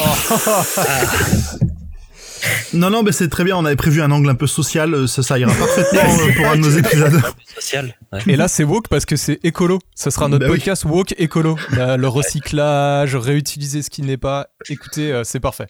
[2.75, 3.57] Non, non, mais c'est très bien.
[3.57, 4.92] On avait prévu un angle un peu social.
[4.94, 7.23] euh, Ça, ça ira parfaitement euh, pour un de nos épisodes.
[7.55, 8.18] Social ouais.
[8.27, 9.79] Et là, c'est woke parce que c'est écolo.
[9.94, 10.59] Ça sera notre Bah oui.
[10.59, 11.57] podcast woke écolo.
[11.70, 14.49] Là, le recyclage, réutiliser ce qui n'est pas.
[14.68, 15.68] Écoutez, euh, c'est parfait.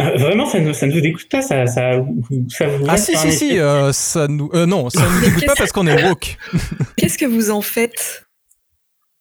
[0.00, 2.96] Euh, vraiment, ça ne, ça ne vous dégoûte pas ça, ça, vous- ça vous Ah
[2.96, 6.04] si si si, euh, ça nous, euh, non, ça nous dégoûte pas parce qu'on est
[6.06, 6.36] woke.
[6.96, 8.26] Qu'est-ce que vous en faites?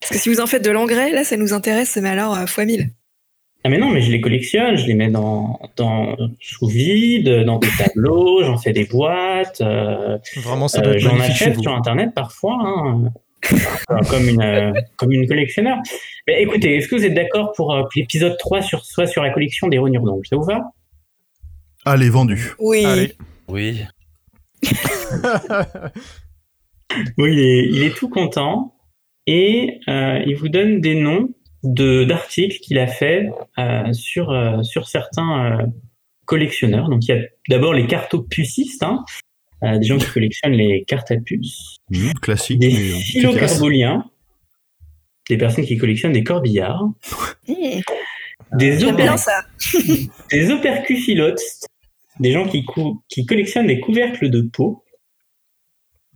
[0.01, 2.45] Parce que si vous en faites de l'engrais, là, ça nous intéresse, mais alors euh,
[2.45, 2.89] fois 1000.
[3.63, 7.57] Ah mais non, mais je les collectionne, je les mets dans, dans sous vide, dans
[7.57, 11.63] des tableaux, j'en fais des boîtes, euh, Vraiment, ça doit euh, être j'en achète vous.
[11.63, 13.09] sur internet parfois, hein, euh,
[14.10, 15.77] comme une euh, comme une collectionneur.
[16.27, 19.23] Mais écoutez, est-ce que vous êtes d'accord pour euh, que l'épisode 3 sur, soit sur
[19.23, 20.27] la collection des rognures d'ongles?
[20.27, 20.71] Ça vous va?
[21.86, 22.53] Allez, vendu.
[22.60, 22.86] Oui.
[22.86, 23.13] Allez.
[23.47, 23.84] Oui.
[27.17, 28.75] Oui, il est, il est tout content
[29.27, 31.29] et euh, il vous donne des noms
[31.63, 35.65] de d'articles qu'il a fait euh, sur euh, sur certains euh,
[36.25, 36.89] collectionneurs.
[36.89, 39.03] Donc il y a d'abord les cartopucistes, hein,
[39.61, 42.59] des gens qui collectionnent les cartes à puces, Mmh, classique.
[42.59, 44.09] des euh, philocarboliens,
[45.29, 46.83] des personnes qui collectionnent des corbillards,
[47.47, 47.53] Mmh,
[48.57, 49.43] des, J'aime oper- bien ça.
[50.31, 51.41] des opercuphilotes,
[52.19, 54.83] des gens qui, cou- qui collectionnent des couvercles de peau,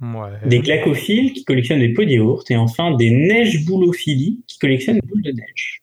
[0.01, 0.29] Ouais.
[0.45, 4.99] des clacophiles qui collectionnent des pots de yaourt, et enfin des neiges boulophiles qui collectionnent
[4.99, 5.81] des boules de neige.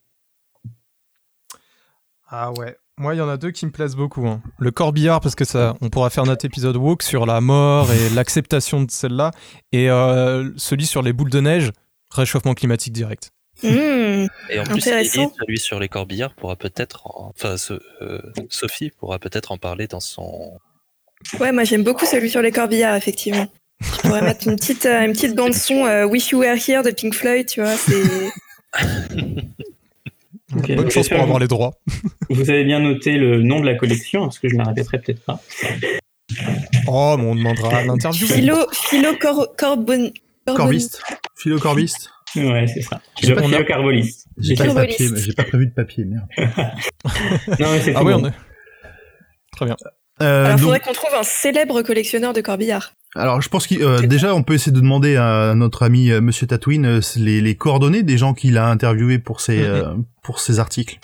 [2.29, 2.75] Ah ouais.
[2.99, 4.27] Moi, il y en a deux qui me plaisent beaucoup.
[4.27, 4.41] hein.
[4.59, 8.09] Le corbillard, parce que ça, on pourra faire notre épisode woke sur la mort et
[8.15, 9.33] l'acceptation de celle-là.
[9.73, 11.73] Et euh, celui sur les boules de neige,
[12.11, 13.33] réchauffement climatique direct.
[13.63, 13.69] Mmh.
[14.49, 18.91] Et en plus, et celui sur les corbillards pourra peut-être, en- enfin, ce- euh, Sophie
[18.99, 20.59] pourra peut-être en parler dans son.
[21.41, 23.47] Ouais, moi j'aime beaucoup celui sur les corbillards, effectivement.
[23.81, 26.83] Je pourrais mettre une petite, euh, une petite bande son euh, Wish You Were Here
[26.83, 27.77] de Pink Floyd, tu vois.
[27.77, 28.03] C'est
[30.53, 31.73] Bonne chance pour avoir les droits.
[32.31, 34.99] Vous avez bien noté le nom de la collection, parce que je ne la répéterai
[35.01, 35.41] peut-être pas.
[36.89, 38.27] Oh, mais on demandera à l'interview.
[38.27, 40.13] philo, philo cor, corbon,
[40.47, 41.03] corbon- Corbiste.
[41.37, 42.11] Philocorbiste.
[42.37, 43.01] Ouais, c'est ça.
[43.23, 44.27] J'ai pas- de Carboliste.
[44.39, 44.55] j'ai
[45.35, 46.27] pas prévu de papier, merde.
[47.59, 48.23] Non, mais c'est Ah tout oui, bon.
[48.23, 48.33] on est.
[49.53, 49.77] Très bien.
[50.23, 52.93] Euh, Alors, donc- faudrait qu'on trouve un célèbre collectionneur de corbillards.
[53.19, 56.21] Alors, je pense que euh, déjà, on peut essayer de demander à notre ami euh,
[56.21, 59.65] Monsieur Tatooine euh, les, les coordonnées des gens qu'il a interviewés pour ses Mhm.
[59.65, 60.99] euh, pour ses articles.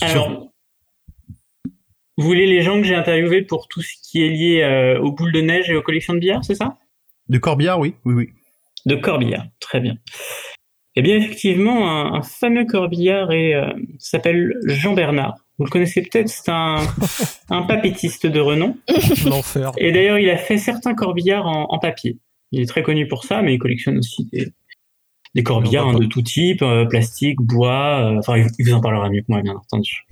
[0.00, 0.48] Alors,
[2.16, 5.32] vous voulez les gens que j'ai interviewés pour tout ce qui est lié aux boules
[5.32, 6.76] de neige et aux collections de billard, c'est ça?
[7.28, 8.28] De Corbillard, oui, oui, oui.
[8.86, 9.96] De corbillard, très bien.
[10.96, 13.30] Eh bien, effectivement, un, un fameux corbillard
[13.98, 15.43] s'appelle Jean Bernard.
[15.58, 16.76] Vous le connaissez peut-être, c'est un,
[17.50, 18.76] un papétiste de renom.
[19.26, 19.70] L'enfer.
[19.78, 22.18] Et d'ailleurs, il a fait certains corbillards en, en papier.
[22.50, 24.52] Il est très connu pour ça, mais il collectionne aussi des,
[25.34, 28.12] des corbillards hein, de tout type, euh, plastique, bois.
[28.14, 30.04] euh, Enfin, il, il vous en parlera mieux que moi, bien entendu.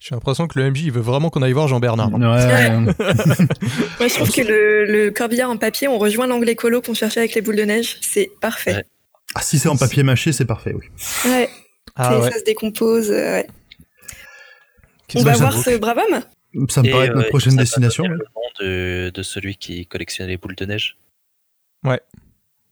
[0.00, 2.12] J'ai l'impression que le MJ il veut vraiment qu'on aille voir Jean-Bernard.
[2.12, 2.18] Ouais.
[2.78, 7.20] Moi, je trouve que le, le corbillard en papier, on rejoint l'angle écolo qu'on cherchait
[7.20, 7.96] avec les boules de neige.
[8.02, 8.74] C'est parfait.
[8.74, 8.84] Ouais.
[9.34, 10.84] Ah, si c'est en papier mâché, c'est parfait, oui.
[11.24, 11.48] Ouais,
[11.96, 12.30] Ah ouais.
[12.30, 13.10] ça se décompose.
[13.10, 13.46] euh, ouais.
[15.14, 16.68] On va voir ce brave homme.
[16.68, 18.04] Ça me Et, paraît être notre euh, prochaine destination.
[18.04, 18.24] Le nom
[18.60, 20.96] de, de celui qui collectionne les boules de neige.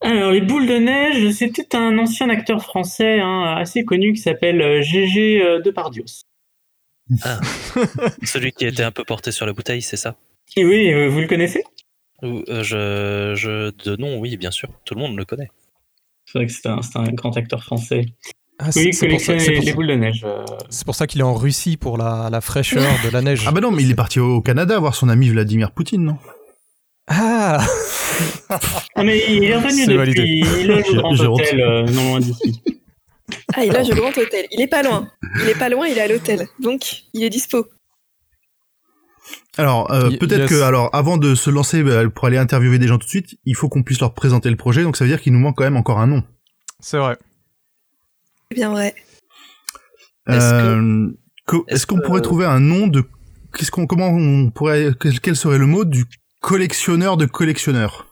[0.01, 4.61] Alors, les boules de neige, c'était un ancien acteur français hein, assez connu qui s'appelle
[4.61, 6.05] euh, Gégé euh, Depardieu.
[8.23, 10.17] Celui qui était un peu porté sur la bouteille, c'est ça?
[10.57, 11.63] Et oui, vous le connaissez?
[12.25, 14.69] Euh, je, je, De nom, oui, bien sûr.
[14.85, 15.51] Tout le monde le connaît.
[16.25, 18.07] C'est vrai que c'est un, c'est un grand acteur français.
[18.65, 19.95] Ah, Oui, c'est il c'est pour ça, collectionne c'est les, pour les ça- boules de
[19.95, 20.23] neige.
[20.25, 20.45] euh.
[20.71, 23.45] c'est pour ça qu'il est en Russie pour la, la fraîcheur de la neige.
[23.47, 26.17] Ah bah non, mais il est parti au Canada voir son ami Vladimir Poutine, non?
[27.09, 27.59] Ah
[28.95, 30.45] Ah, mais il est revenu depuis.
[30.61, 32.63] Il loge au Grand Hôtel, euh, non loin d'ici.
[33.55, 34.47] Ah, il loge au grand hôtel.
[34.53, 35.09] Il est pas loin.
[35.43, 36.47] Il est pas loin, il est à l'hôtel.
[36.61, 37.67] Donc, il est dispo.
[39.59, 40.51] Alors, euh, peut-être yes.
[40.51, 43.37] que, alors, avant de se lancer bah, pour aller interviewer des gens tout de suite,
[43.45, 44.83] il faut qu'on puisse leur présenter le projet.
[44.83, 46.23] Donc, ça veut dire qu'il nous manque quand même encore un nom.
[46.81, 47.17] C'est vrai.
[48.53, 48.95] C'est bien vrai.
[50.29, 51.09] Est-ce Euh,
[51.69, 53.03] est-ce qu'on que- pourrait trouver un nom de
[53.57, 56.05] qu'est-ce qu'on comment on pourrait quel, serait le mot du
[56.43, 58.09] collectionneur de collectionneurs?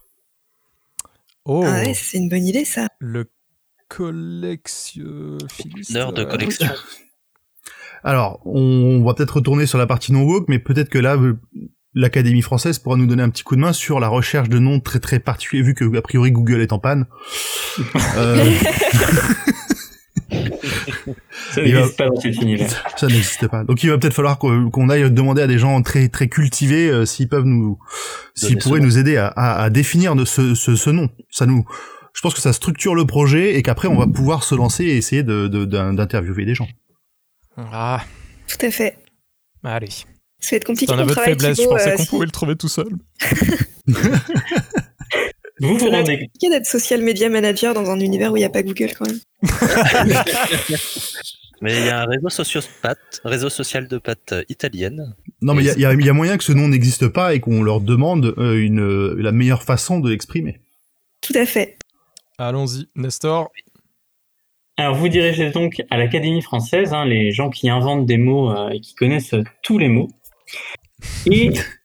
[1.44, 2.88] Oh, Ah ouais, c'est une bonne idée ça.
[3.00, 3.30] le
[3.88, 5.94] collectionniste.
[5.94, 6.70] Heure de collection.
[8.02, 11.38] Alors, on va peut-être retourner sur la partie non woke, mais peut-être que là, euh,
[11.92, 14.80] l'Académie française pourra nous donner un petit coup de main sur la recherche de noms
[14.80, 17.04] très très particuliers, vu que a priori Google est en panne.
[18.16, 18.44] Euh,
[21.52, 22.92] Ça va- n'existe pas dans cet univers.
[22.96, 23.64] ça n'existe pas.
[23.64, 27.04] Donc, il va peut-être falloir qu'on aille demander à des gens très très cultivés euh,
[27.06, 27.78] s'ils peuvent nous,
[28.34, 31.08] s'ils pourraient nous aider à, à, à définir de ce, ce, ce nom.
[31.30, 31.64] Ça nous,
[32.14, 34.96] je pense que ça structure le projet et qu'après on va pouvoir se lancer et
[34.96, 36.68] essayer de de- d'in- d'interviewer des gens.
[37.56, 38.02] Ah,
[38.48, 38.96] Tout à fait.
[39.64, 39.88] allez.
[40.42, 41.60] Ça va être compliqué C'est un ton aveu de faiblesse.
[41.60, 42.86] Je pensais euh, qu'on si- pouvait le trouver tout seul.
[45.60, 48.50] Vous vous rendez compliqué d'être social media manager dans un univers où il n'y a
[48.50, 49.20] pas Google quand même.
[51.62, 55.14] Mais il y a un réseau sociopathe, réseau social de pâtes euh, italienne.
[55.42, 57.62] Non, mais il y a, y y moyen que ce nom n'existe pas et qu'on
[57.62, 60.60] leur demande euh, une euh, la meilleure façon de l'exprimer.
[61.20, 61.76] Tout à fait.
[62.38, 63.50] Allons-y, Nestor.
[64.80, 68.70] Alors, vous dirigez donc à l'Académie française, hein, les gens qui inventent des mots euh,
[68.70, 70.08] et qui connaissent tous les mots.
[71.26, 71.52] Et,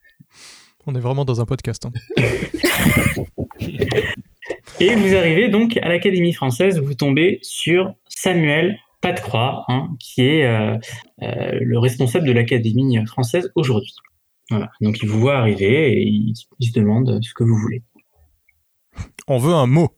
[0.88, 1.86] On est vraiment dans un podcast.
[1.86, 1.92] hein.
[4.80, 10.46] et vous arrivez donc à l'Académie française, vous tombez sur Samuel Patecroix, hein, qui est
[10.46, 10.78] euh,
[11.24, 13.94] euh, le responsable de l'Académie française aujourd'hui.
[14.50, 14.70] Voilà.
[14.82, 17.82] Donc, il vous voit arriver et il, il se demande ce que vous voulez.
[19.28, 19.90] On veut un mot.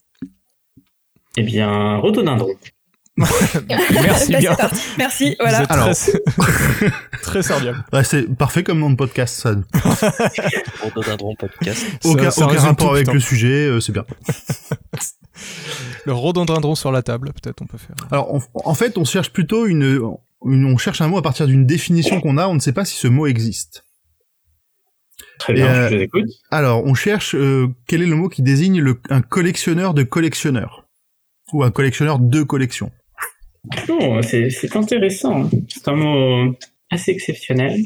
[1.35, 2.53] Eh bien, rhododendron.
[3.91, 4.55] Merci bien.
[4.97, 5.35] Merci.
[5.39, 5.57] Voilà.
[5.59, 5.89] Vous êtes Alors.
[5.95, 7.83] très, très serviable.
[7.91, 9.51] Ouais, c'est parfait comme nom de podcast, ça.
[10.83, 11.83] Rhododendron podcast.
[12.05, 13.13] Aucun, ça aucun rapport tout, avec putain.
[13.13, 14.05] le sujet, euh, c'est bien.
[16.05, 17.95] Le rhododendron sur la table, peut-être on peut faire.
[18.11, 19.83] Alors, en, en fait, on cherche plutôt une,
[20.45, 22.47] une- on cherche un mot à partir d'une définition qu'on a.
[22.47, 23.83] On ne sait pas si ce mot existe.
[25.39, 26.25] Très bien, euh, je vous écoute.
[26.51, 30.83] Alors, on cherche euh, quel est le mot qui désigne le, un collectionneur de collectionneurs?
[31.53, 32.91] Ou un collectionneur de collection.
[33.89, 35.49] Non, c'est c'est intéressant.
[35.67, 36.53] C'est un mot
[36.91, 37.81] assez exceptionnel.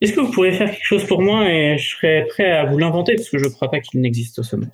[0.00, 2.78] Est-ce que vous pourriez faire quelque chose pour moi et je serais prêt à vous
[2.78, 4.66] l'inventer parce que je ne crois pas qu'il n'existe ce mot.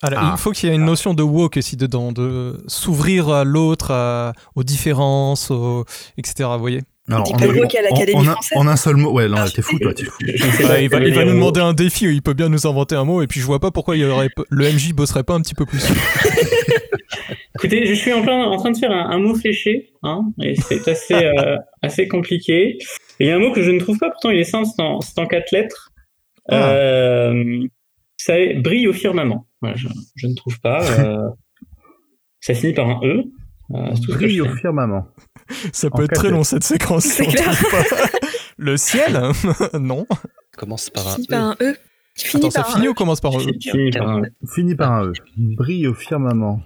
[0.00, 0.34] Alors, Ah.
[0.36, 3.90] il faut qu'il y ait une notion de woke aussi dedans, de s'ouvrir à l'autre,
[3.90, 5.84] à- aux différences, aux-
[6.16, 6.48] etc.
[6.52, 8.58] Vous voyez Alors, dit pas le mot qu'à l'Académie en, un- française.
[8.58, 9.10] en un seul mot.
[9.12, 10.18] Ouais, non, t'es fou, toi, t'es fou.
[10.22, 13.22] Ouais, il va, il nous demander un défi, il peut bien nous inventer un mot,
[13.22, 15.54] et puis je vois pas pourquoi il y aurait, le MJ bosserait pas un petit
[15.56, 15.80] peu plus.
[17.56, 20.54] Écoutez, je suis en, plein, en train de faire un, un mot fléché, hein, et
[20.54, 22.78] c'est assez, euh, assez compliqué.
[23.20, 24.68] Et il y a un mot que je ne trouve pas, pourtant il est simple,
[24.74, 25.90] c'est en, en quatre lettres.
[26.50, 26.70] Ah.
[26.72, 27.66] Euh,
[28.16, 29.46] ça est, brille au firmament.
[29.60, 30.82] Voilà, je, je ne trouve pas.
[31.00, 31.28] euh,
[32.40, 33.24] ça finit par un E.
[33.74, 35.08] Euh, Brille au firmament.
[35.72, 37.04] Ça En peut être très long cette séquence.
[37.04, 37.44] si on clair.
[37.54, 37.84] trouve pas.
[38.56, 39.20] Le ciel
[39.78, 40.06] Non.
[40.56, 41.26] Commence par un E.
[41.28, 41.76] par un E.
[42.34, 42.90] Attends, ça par finit E.
[42.90, 44.30] ou commence par E Finit par un E.
[44.54, 45.12] Fini par un E.
[45.36, 46.60] Brille au firmament.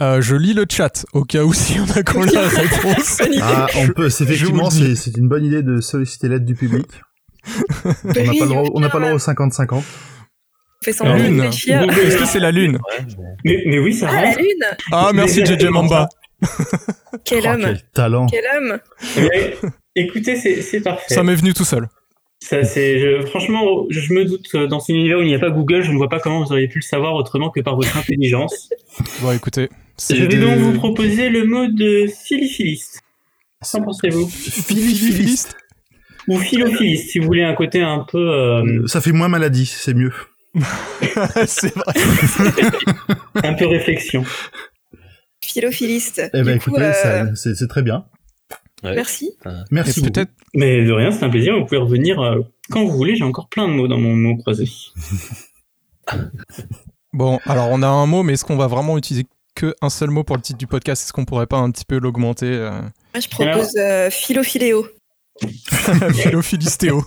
[0.00, 2.48] Euh, Je lis le chat, au cas où s'il y en a qui ont la
[2.48, 3.22] réponse.
[3.40, 6.86] Ah, on peut, c'est effectivement, c'est une bonne idée de solliciter l'aide du public.
[7.84, 9.14] On n'a pas droit, on pas le droit firmament.
[9.14, 9.74] au 50-50.
[9.74, 9.82] On
[10.84, 11.42] fait lune.
[11.44, 12.78] Est-ce que c'est la lune
[13.44, 16.08] mais- oui, ça Ah, la lune Ah, merci JJ Mamba.
[17.24, 18.26] Quel Oh, homme quel talent.
[18.26, 18.78] Quel homme
[19.16, 19.56] Mais,
[19.94, 21.14] écoutez, c'est c'est parfait.
[21.14, 21.88] Ça m'est venu tout seul.
[22.44, 25.38] Ça, c'est, je- franchement, je me doute, euh, dans cet univers où il n'y a
[25.38, 27.76] pas Google, je ne vois pas comment vous auriez pu le savoir autrement que par
[27.76, 28.68] votre intelligence.
[29.20, 29.68] Bon, écoutez.
[29.96, 33.00] c'est Je vais donc vous proposer le mot de philiphiliste.
[33.70, 35.56] Qu'en pensez-vous Philiphiliste
[36.26, 38.18] Ou philophiliste, si vous voulez un côté un peu...
[38.18, 40.12] euh, Ça fait moins maladie, c'est mieux.
[41.46, 41.94] C'est vrai.
[43.44, 44.24] un peu réflexion.
[45.44, 46.28] Philophiliste.
[46.34, 48.04] Eh ben, écoutez, euh, ça- c'est c'est très bien.
[48.82, 48.94] Ouais.
[48.94, 49.32] Merci.
[49.70, 50.12] Merci Et beaucoup.
[50.12, 52.40] peut-être Mais de rien, c'est un plaisir, vous pouvez revenir euh,
[52.70, 54.68] quand vous voulez, j'ai encore plein de mots dans mon mot croisé.
[57.14, 60.08] Bon, alors on a un mot, mais est-ce qu'on va vraiment utiliser que un seul
[60.08, 61.02] mot pour le titre du podcast?
[61.02, 64.86] Est-ce qu'on pourrait pas un petit peu l'augmenter euh, Moi, je propose euh, philophiléo.
[66.14, 67.02] Philophilistéo.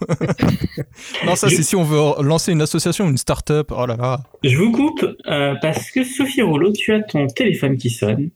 [1.26, 3.72] non, ça c'est si on veut lancer une association, une start-up.
[3.76, 4.20] Oh là là.
[4.44, 8.30] Je vous coupe euh, parce que Sophie Rouleau, tu as ton téléphone qui sonne.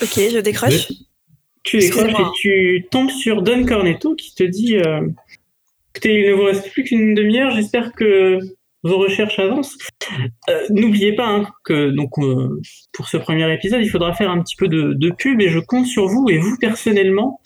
[0.00, 0.88] Ok, je décroche.
[1.62, 5.06] Tu décroches et tu tombes sur Don Cornetto qui te dit euh,
[5.94, 8.38] Écoutez, il ne vous reste plus qu'une demi-heure, j'espère que
[8.82, 9.76] vos recherches avancent.
[10.48, 12.60] Euh, N'oubliez pas hein, que donc euh,
[12.92, 15.58] pour ce premier épisode, il faudra faire un petit peu de, de pub et je
[15.58, 17.40] compte sur vous et vous personnellement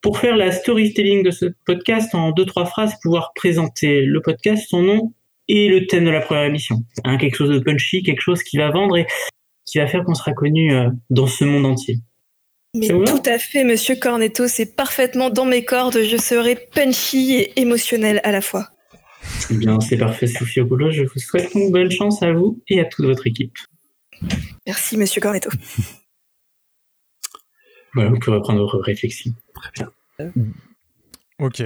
[0.00, 4.66] pour faire la storytelling de ce podcast en deux trois phrases, pouvoir présenter le podcast,
[4.68, 5.12] son nom
[5.48, 6.76] et le thème de la première émission.
[7.04, 9.06] Hein, quelque chose de punchy, quelque chose qui va vendre et
[9.66, 10.72] qui va faire qu'on sera connu
[11.10, 11.98] dans ce monde entier.
[12.74, 15.98] Mais tout à fait, monsieur Cornetto, c'est parfaitement dans mes cordes.
[16.04, 18.68] Je serai punchy et émotionnel à la fois.
[19.50, 20.90] Eh bien, c'est parfait, Sophie Rouleau.
[20.92, 23.56] Je vous souhaite donc bonne chance à vous et à toute votre équipe.
[24.66, 25.50] Merci, monsieur Cornetto.
[27.92, 29.32] Voilà, vous pouvez reprendre vos réflexions.
[31.40, 31.60] Ok.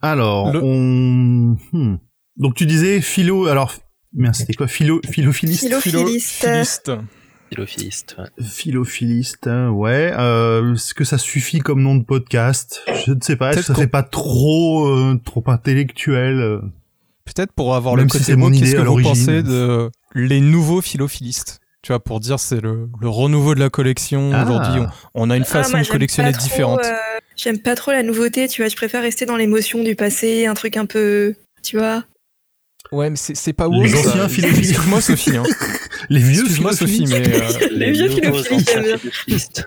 [0.00, 1.58] Alors, Le- on...
[1.72, 1.98] hmm.
[2.38, 3.46] Donc tu disais philo...
[3.46, 3.74] Alors,
[4.32, 4.68] c'était quoi?
[4.68, 5.02] Philo...
[5.10, 6.40] Philophiliste Philo- Philophiliste.
[6.40, 6.92] Philophiliste.
[7.50, 8.44] Philophiliste, ouais.
[8.44, 10.12] Philophiliste, hein, ouais.
[10.18, 12.82] Euh, Est-ce que ça suffit comme nom de podcast?
[13.06, 13.50] Je ne sais pas.
[13.50, 16.60] Est-ce que ça fait pas trop, euh, trop intellectuel euh
[17.24, 19.90] Peut-être pour avoir Même le si côté c'est mon mot, qu'est-ce que vous pensez de
[20.14, 24.30] les nouveaux philophilistes Tu vois, pour dire c'est le, le renouveau de la collection.
[24.32, 24.44] Ah.
[24.44, 24.80] Aujourd'hui,
[25.14, 26.80] on, on a une Ah, façon moi, de collectionner trop, différente.
[26.84, 26.94] euh,
[27.36, 28.68] J'aime pas trop la nouveauté, tu vois.
[28.70, 32.02] Je préfère rester dans l'émotion du passé, un truc un peu, tu vois.
[32.92, 34.08] Ouais, mais c'est c'est pas Les woke, ça.
[34.10, 34.70] anciens philophilistes.
[34.72, 35.36] Excuse-moi, Sophie.
[35.36, 35.42] Hein.
[36.08, 39.66] Les vieux Excuse-moi, Sophie, mais euh, Les vieux philophilistes.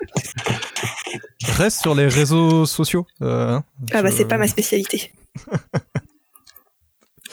[1.57, 3.05] reste sur les réseaux sociaux.
[3.21, 3.63] euh, hein.
[3.93, 5.12] Ah bah Je- c'est pas ma spécialité.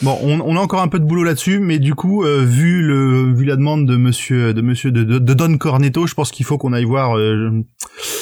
[0.01, 2.83] Bon, on, on a encore un peu de boulot là-dessus, mais du coup, euh, vu
[2.83, 6.31] le vu la demande de Monsieur de Monsieur de, de, de Don Cornetto, je pense
[6.31, 7.16] qu'il faut qu'on aille voir.
[7.18, 7.51] euh,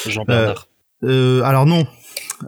[0.07, 0.69] Jean-Bernard.
[1.05, 1.87] euh, alors non.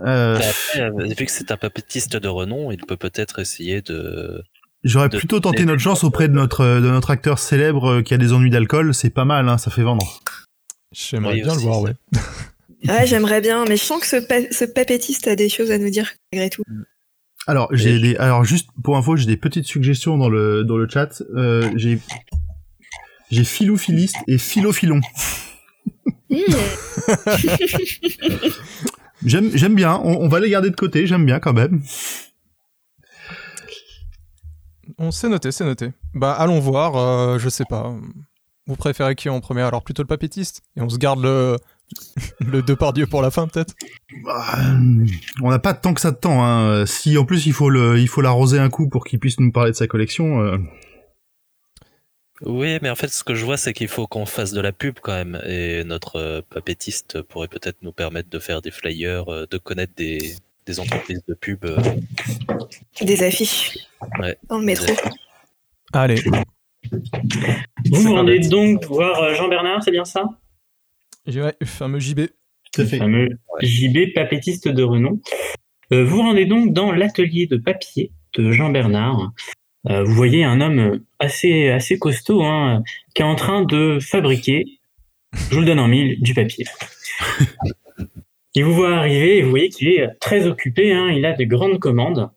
[0.06, 4.42] Euh, après, euh, vu que c'est un papetiste de renom, il peut peut-être essayer de.
[4.84, 8.16] J'aurais plutôt tenté notre chance auprès de notre de notre acteur célèbre euh, qui a
[8.16, 8.94] des ennuis d'alcool.
[8.94, 10.20] C'est pas mal, hein, ça fait vendre.
[10.92, 11.92] J'aimerais Oui, bien aussi, le voir, ouais.
[12.88, 15.78] Ouais, j'aimerais bien, mais je sens que ce, pa- ce papétiste a des choses à
[15.78, 16.62] nous dire, malgré tout.
[17.48, 20.86] Alors j'ai des alors juste pour info, j'ai des petites suggestions dans le dans le
[20.88, 21.22] chat.
[21.34, 21.98] Euh, j'ai
[23.32, 25.00] j'ai philophiliste et philophilon.
[26.30, 26.36] Hmm.
[29.24, 30.00] J'aime j'aime bien.
[30.04, 31.06] On, on va les garder de côté.
[31.06, 31.82] J'aime bien quand même.
[34.98, 35.92] On s'est noté, c'est noté.
[36.14, 37.94] Bah, allons voir, euh, je sais pas.
[38.66, 39.62] Vous préférez qui en premier?
[39.62, 41.56] Alors plutôt le papétiste Et on se garde le,
[42.40, 43.74] le Depardieu pour la fin, peut-être?
[44.24, 44.56] Bah,
[45.42, 46.44] on n'a pas tant que ça de temps.
[46.44, 46.84] Hein.
[46.86, 49.52] Si en plus il faut le, il faut l'arroser un coup pour qu'il puisse nous
[49.52, 50.40] parler de sa collection.
[50.42, 50.58] euh,
[52.42, 54.72] Oui, mais en fait, ce que je vois, c'est qu'il faut qu'on fasse de la
[54.72, 55.40] pub quand même.
[55.46, 59.92] Et notre euh, papétiste pourrait peut-être nous permettre de faire des flyers, euh, de connaître
[59.96, 60.34] des,
[60.66, 61.64] des entreprises de pub.
[61.64, 61.78] euh,
[63.00, 63.78] Des affiches
[64.20, 64.36] Ouais.
[64.48, 64.92] dans le métro.
[65.92, 66.16] Allez,
[67.90, 70.24] Vous vous rendez donc voir euh, Jean-Bernard, c'est bien ça?
[71.26, 72.20] Le fameux JB.
[72.72, 72.98] Tout à Le fait.
[72.98, 73.28] fameux
[73.60, 75.20] JB papétiste de renom.
[75.92, 79.32] Euh, vous vous rendez donc dans l'atelier de papier de Jean Bernard.
[79.88, 82.82] Euh, vous voyez un homme assez assez costaud hein,
[83.14, 84.64] qui est en train de fabriquer,
[85.32, 86.66] je vous le donne en mille, du papier.
[88.54, 90.92] Il vous voit arriver et vous voyez qu'il est très occupé.
[90.92, 92.28] hein, il a de grandes commandes,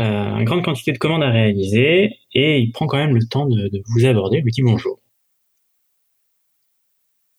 [0.00, 3.68] une grande quantité de commandes à réaliser et il prend quand même le temps de,
[3.68, 4.38] de vous aborder.
[4.38, 4.98] Il vous dit bonjour.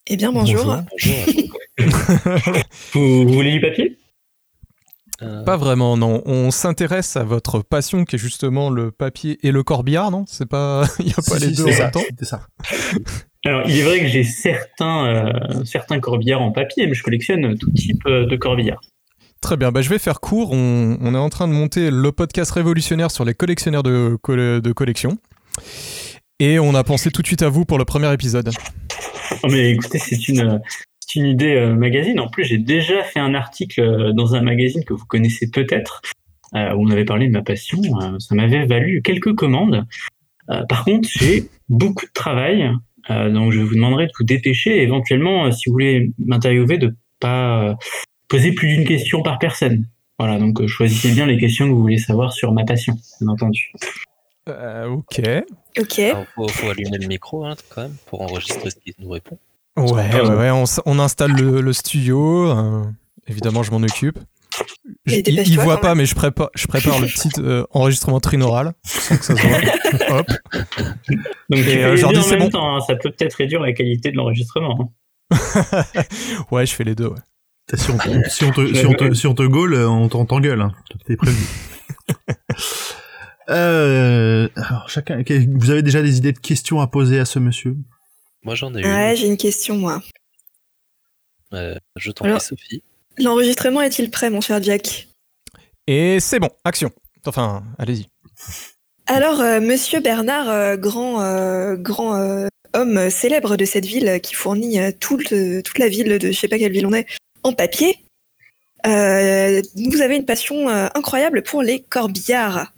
[0.08, 0.66] Eh bien, bonjour.
[0.66, 0.84] Bonjour.
[0.92, 1.58] Bonjour.
[2.94, 3.98] Vous, vous voulez du papier?
[5.22, 6.22] Euh, Pas vraiment, non.
[6.26, 10.26] On s'intéresse à votre passion qui est justement le papier et le corbillard, non?
[10.28, 10.86] C'est pas.
[11.00, 12.02] Il n'y a pas Si, les si, deux en ça, même temps?
[12.22, 12.48] ça.
[13.46, 17.58] Alors, il est vrai que j'ai certains, euh, certains corbillards en papier, mais je collectionne
[17.58, 18.82] tout type euh, de corbillards.
[19.42, 20.52] Très bien, bah, je vais faire court.
[20.52, 24.18] On, est en train de monter le podcast révolutionnaire sur les collectionneurs de,
[24.60, 25.18] de collection.
[26.40, 28.52] Et on a pensé tout de suite à vous pour le premier épisode.
[29.44, 30.62] Oh, mais écoutez, c'est une,
[31.16, 32.20] une idée euh, magazine.
[32.20, 36.02] En plus, j'ai déjà fait un article euh, dans un magazine que vous connaissez peut-être,
[36.56, 37.82] euh, où on avait parlé de ma passion.
[38.20, 39.86] Ça m'avait valu quelques commandes.
[40.68, 42.70] Par contre, j'ai beaucoup de travail,
[43.08, 44.82] donc je vous demanderai de vous dépêcher.
[44.84, 47.78] Éventuellement, si vous voulez m'interviewer, de pas
[48.32, 49.86] poser plus d'une question par personne.
[50.18, 53.30] Voilà, donc euh, choisissez bien les questions que vous voulez savoir sur ma passion, bien
[53.30, 53.72] entendu.
[54.50, 55.22] Euh, ok.
[55.80, 56.00] Ok.
[56.00, 59.38] alors, faut, faut allumer le micro hein, quand même pour enregistrer ce qu'il nous répond.
[59.78, 60.52] Ouais, ouais, ouais,
[60.86, 62.50] on, installe le, le studio.
[62.50, 62.84] euh,
[63.28, 64.20] évidemment, je m'en occupe.
[65.06, 68.20] Je- il il voit pas, mais je prépare, je prépare le petit euh, enregistrement
[68.84, 70.20] sans que ça se voit.
[70.20, 70.28] Hop.
[71.50, 72.50] Donc, Et, euh, c'est bon.
[72.50, 74.94] temps, hein, ça peut peut-être réduire la qualité de l'enregistrement.
[75.32, 75.32] hein.
[76.52, 77.08] ouais, je fais les deux.
[77.08, 77.20] Ouais.
[77.78, 80.26] Si on, te- si on te, si on te, si on te gaule, on t'en-
[80.26, 80.62] t'engueule.
[80.62, 80.72] Hein.
[81.06, 81.44] T'es prévenu.
[83.50, 85.22] euh, alors, chacun,
[85.56, 87.76] vous avez déjà des idées de questions à poser à ce monsieur?
[88.44, 89.18] Moi, j'en ai Ouais, une.
[89.18, 90.02] j'ai une question, moi.
[91.54, 92.84] Euh, je t'en prie, Sophie.
[93.18, 95.08] L'enregistrement est-il prêt, mon cher Jack?
[95.88, 96.92] Et c'est bon, action.
[97.26, 98.08] Enfin, allez-y.
[99.08, 104.20] Alors, euh, Monsieur Bernard, euh, grand, euh, grand euh, homme célèbre de cette ville euh,
[104.20, 106.94] qui fournit euh, toute, euh, toute la ville de je sais pas quelle ville on
[106.94, 107.06] est
[107.44, 107.98] en papier,
[108.86, 112.74] euh, vous avez une passion euh, incroyable pour les corbillards.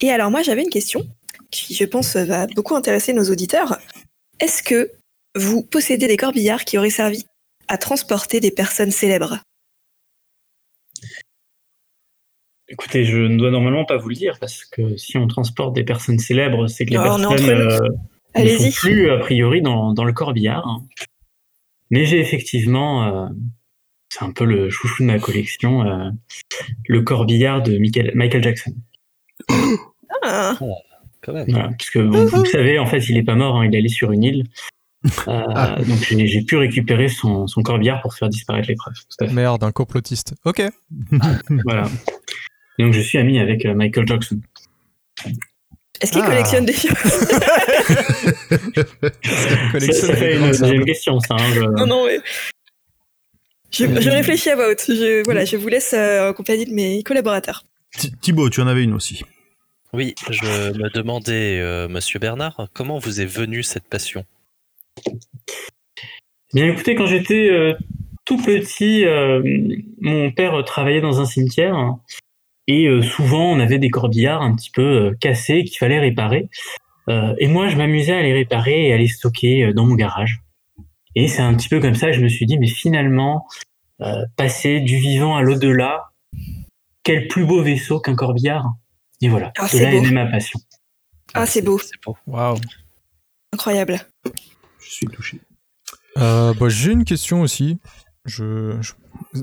[0.00, 1.06] Et alors moi j'avais une question
[1.50, 3.78] qui je pense va beaucoup intéresser nos auditeurs.
[4.38, 4.92] Est-ce que
[5.34, 7.24] vous possédez des corbillards qui auraient servi
[7.68, 9.40] à transporter des personnes célèbres?
[12.68, 15.82] Écoutez, je ne dois normalement pas vous le dire parce que si on transporte des
[15.82, 17.80] personnes célèbres, c'est que les entre personnes euh,
[18.36, 20.80] ne sont plus a priori dans, dans le corbillard.
[21.90, 23.28] Mais j'ai effectivement,
[24.12, 26.10] c'est un peu le chouchou de ma collection, euh,
[26.88, 28.74] le corbillard de Michael, Michael Jackson.
[30.22, 30.58] Ah,
[31.22, 31.46] Quand même.
[31.48, 33.78] Voilà, puisque vous, vous le savez, en fait, il est pas mort, hein, il est
[33.78, 34.44] allé sur une île.
[35.06, 35.08] Euh,
[35.54, 35.76] Ah.
[35.86, 39.32] Donc j'ai pu récupérer son, son corbillard pour faire disparaître fait.
[39.32, 40.34] Merde, un complotiste.
[40.44, 40.60] Ok.
[41.64, 41.88] Voilà.
[42.78, 44.40] Et donc je suis ami avec euh, Michael Jackson.
[46.00, 46.26] Est-ce qu'il Ah.
[46.26, 47.38] collectionne des films Ça,
[49.72, 51.34] Collectionne ça fait les une deuxième question, ça.
[51.38, 52.18] hein, je- Non, non, mais...
[53.72, 54.84] Je, je réfléchis à voix haute.
[54.88, 57.64] Je, voilà, je vous laisse euh, en compagnie de mes collaborateurs.
[57.96, 59.22] Thi- Thibaut, tu en avais une aussi.
[59.92, 64.24] Oui, je me demandais, euh, monsieur Bernard, comment vous est venue cette passion?
[66.54, 67.74] Bien écoutez, quand j'étais euh,
[68.24, 69.42] tout petit, euh,
[70.00, 72.00] mon père travaillait dans un cimetière hein,
[72.66, 76.48] et euh, souvent on avait des corbillards un petit peu euh, cassés qu'il fallait réparer.
[77.08, 79.94] Euh, et moi, je m'amusais à les réparer et à les stocker euh, dans mon
[79.94, 80.40] garage.
[81.16, 83.46] Et c'est un petit peu comme ça que je me suis dit, mais finalement,
[84.00, 86.10] euh, passer du vivant à l'au-delà,
[87.02, 88.74] quel plus beau vaisseau qu'un corbillard
[89.20, 90.60] Et voilà, Ah, là est née ma passion.
[91.34, 91.78] Ah, c'est beau.
[91.78, 92.16] C'est beau.
[92.26, 92.58] Waouh.
[93.52, 94.00] Incroyable.
[94.78, 95.40] Je suis touché.
[96.18, 97.78] Euh, bah, J'ai une question aussi.
[98.26, 98.92] Je, je-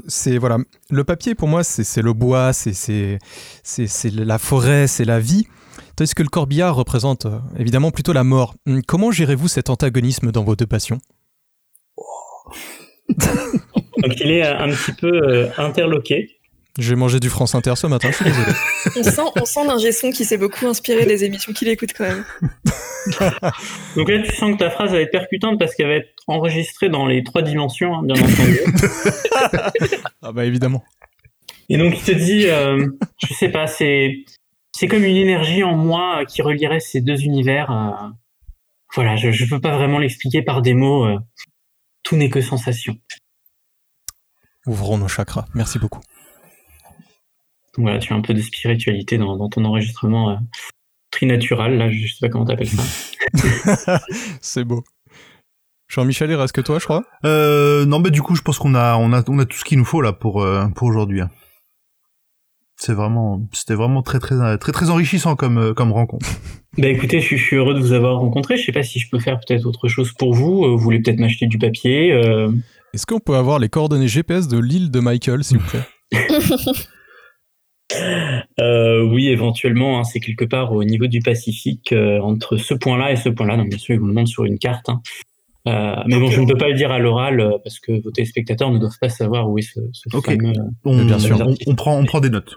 [0.08, 0.58] c'est voilà,
[0.92, 3.18] le papier pour moi c'est c'est le bois, c'est c'est
[3.64, 5.48] c'est c'est la forêt, c'est la vie.
[5.96, 8.54] Tandis que le corbillard représente euh, évidemment plutôt la mort.
[8.68, 11.00] Hum, Comment gérez-vous cet antagonisme dans vos deux passions?
[13.10, 16.38] Donc il est euh, un petit peu euh, interloqué.
[16.78, 18.52] J'ai mangé du France Inter ce matin, je suis désolé.
[18.98, 22.04] On sent, on sent d'un son qui s'est beaucoup inspiré des émissions qu'il écoute quand
[22.04, 22.24] même.
[23.96, 26.90] Donc là, tu sens que ta phrase va être percutante parce qu'elle va être enregistrée
[26.90, 28.60] dans les trois dimensions, hein, bien entendu.
[30.22, 30.84] ah bah évidemment.
[31.70, 32.88] Et donc il te dit, euh,
[33.28, 34.20] je sais pas, c'est
[34.72, 37.72] c'est comme une énergie en moi qui relierait ces deux univers.
[37.72, 38.10] euh.
[38.94, 41.06] voilà, je je peux pas vraiment l'expliquer par des mots.
[41.06, 41.18] euh.
[42.08, 42.98] Tout n'est que sensation.
[44.66, 45.46] Ouvrons nos chakras.
[45.54, 46.00] Merci beaucoup.
[47.78, 50.36] Voilà, tu as un peu de spiritualité dans, dans ton enregistrement euh,
[51.12, 51.78] trinatural.
[51.78, 54.02] Là, je sais pas comment t'appelles ça.
[54.42, 54.84] c'est beau.
[55.90, 57.04] Jean-Michel, il reste que toi, je crois?
[57.26, 59.66] Euh, non, mais du coup, je pense qu'on a, on a, on a tout ce
[59.66, 61.22] qu'il nous faut là pour, euh, pour aujourd'hui.
[61.22, 61.30] hein.
[62.88, 66.26] C'est vraiment, c'était vraiment très, très, très, très enrichissant comme, euh, comme rencontre.
[66.78, 68.56] Bah écoutez, je, suis- je suis heureux de vous avoir rencontré.
[68.56, 70.64] Je sais pas si je peux faire peut-être autre chose pour vous.
[70.64, 72.14] Euh, Vous voulez peut-être m'acheter du papier.
[72.14, 72.50] euh,
[72.94, 75.84] Est-ce qu'on peut avoir les coordonnées GPS de l'île de Michael, s'il vous plaît?
[78.60, 83.12] Euh, oui, éventuellement, hein, c'est quelque part au niveau du Pacifique, euh, entre ce point-là
[83.12, 83.56] et ce point-là.
[83.58, 84.90] Donc, bien sûr, ils vous le montrent sur une carte.
[84.90, 85.02] hein.
[85.68, 88.72] Euh, mais bon, je ne peux pas le dire à l'oral parce que vos téléspectateurs
[88.72, 90.26] ne doivent pas savoir où est ce, ce Ok.
[90.26, 90.54] fameux.
[90.86, 91.40] On, Bien sûr.
[91.46, 92.56] on, on prend, on prend des notes.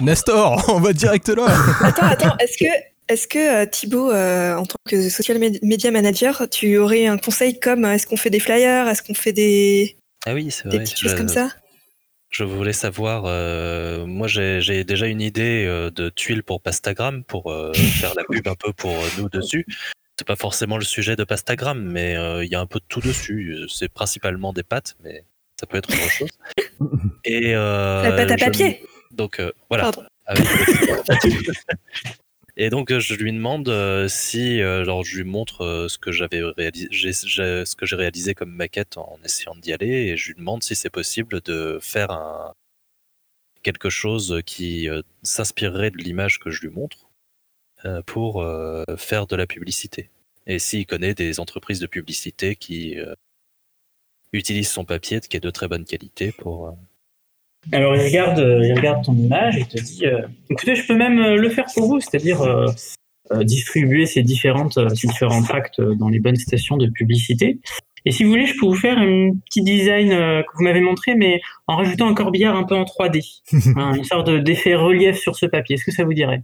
[0.00, 1.46] Nestor, on va direct là
[1.82, 2.64] Attends, attends, est-ce que,
[3.08, 7.18] est-ce que euh, Thibaut, euh, en tant que social med- media manager, tu aurais un
[7.18, 10.64] conseil comme euh, est-ce qu'on fait des flyers, est-ce qu'on fait des, Ah oui, c'est
[10.68, 10.84] des vrai.
[10.84, 11.50] petites choses je- comme ça?
[12.30, 17.52] Je voulais savoir, euh, moi j'ai déjà une idée euh, de tuiles pour Pastagram pour
[17.52, 19.64] euh, faire la pub un peu pour euh, nous dessus.
[20.18, 22.84] C'est pas forcément le sujet de Pastagram, mais euh, il y a un peu de
[22.88, 23.56] tout dessus.
[23.68, 25.24] C'est principalement des pâtes, mais
[25.60, 26.28] ça peut être autre chose.
[27.24, 28.82] Et euh, La pâte à je- papier
[29.16, 29.90] Donc euh, voilà.
[30.26, 30.46] Avec-
[32.58, 36.42] Et donc euh, je lui demande euh, si, alors je lui montre ce que j'avais
[36.42, 40.62] réalisé, ce que j'ai réalisé comme maquette en essayant d'y aller, et je lui demande
[40.62, 42.54] si c'est possible de faire un
[43.62, 47.08] quelque chose qui euh, s'inspirerait de l'image que je lui montre
[47.84, 50.08] euh, pour euh, faire de la publicité.
[50.46, 52.96] Et s'il connaît des entreprises de publicité qui
[54.32, 56.76] utilisent son papier qui est de très bonne qualité pour.
[57.72, 61.18] Alors, il regarde, il regarde ton image et te dit euh, écoutez, je peux même
[61.18, 62.66] euh, le faire pour vous, c'est-à-dire euh,
[63.32, 67.58] euh, distribuer ces, différentes, euh, ces différents tracts dans les bonnes stations de publicité.
[68.04, 70.80] Et si vous voulez, je peux vous faire un petit design euh, que vous m'avez
[70.80, 73.20] montré, mais en rajoutant un corbillard un peu en 3D.
[73.76, 75.74] Hein, une sorte de- d'effet relief sur ce papier.
[75.74, 76.42] Est-ce que ça vous dirait?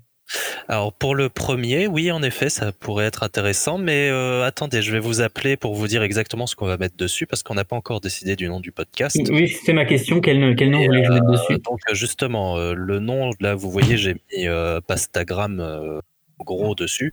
[0.68, 4.92] Alors pour le premier, oui, en effet, ça pourrait être intéressant, mais euh, attendez, je
[4.92, 7.64] vais vous appeler pour vous dire exactement ce qu'on va mettre dessus, parce qu'on n'a
[7.64, 9.16] pas encore décidé du nom du podcast.
[9.30, 10.20] Oui, c'était ma question.
[10.20, 11.58] Quel, quel nom Et, vous voulez que je mette Euh, dessus?
[11.58, 16.00] donc justement, euh, le nom, là, vous voyez, j'ai mis euh, Pastagram
[16.38, 17.12] gros dessus.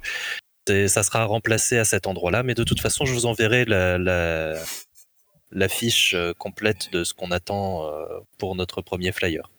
[0.68, 3.98] C'est- Ça sera remplacé à cet endroit-là, mais de toute façon, je vous enverrai la,
[3.98, 4.56] la,
[6.14, 7.90] euh, complète de ce qu'on attend
[8.38, 9.50] pour notre premier flyer.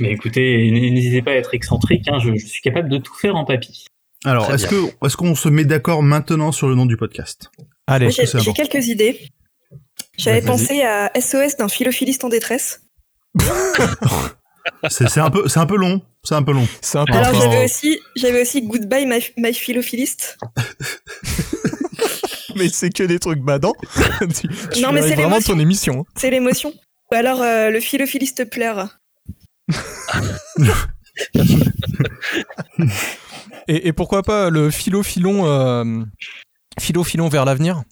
[0.00, 3.36] Mais écoutez, n'hésitez pas à être excentrique, hein, je, je suis capable de tout faire
[3.36, 3.74] en papier.
[4.24, 7.50] Alors, est-ce que est-ce qu'on se met d'accord maintenant sur le nom du podcast?
[7.86, 9.30] Allez, j'ai quelques idées.
[10.18, 12.82] J'avais pensé à SOS d'un philophiliste en détresse.
[14.88, 16.66] C'est un peu c'est un peu long, c'est un peu long.
[16.80, 20.38] c'est un peu Alors j'avais aussi, j'avais aussi Goodbye My, my Philophiliste.
[22.56, 23.74] mais c'est que des trucs badants.
[24.20, 25.54] tu tu Non, mais c'est vraiment l'émotion.
[25.54, 26.04] ton émission.
[26.16, 26.72] C'est l'émotion.
[27.12, 28.88] Ou alors euh, le philophiliste pleure.
[33.68, 36.02] Et, et pourquoi pas le philo filon, euh,
[36.78, 37.82] philo filon vers l'avenir?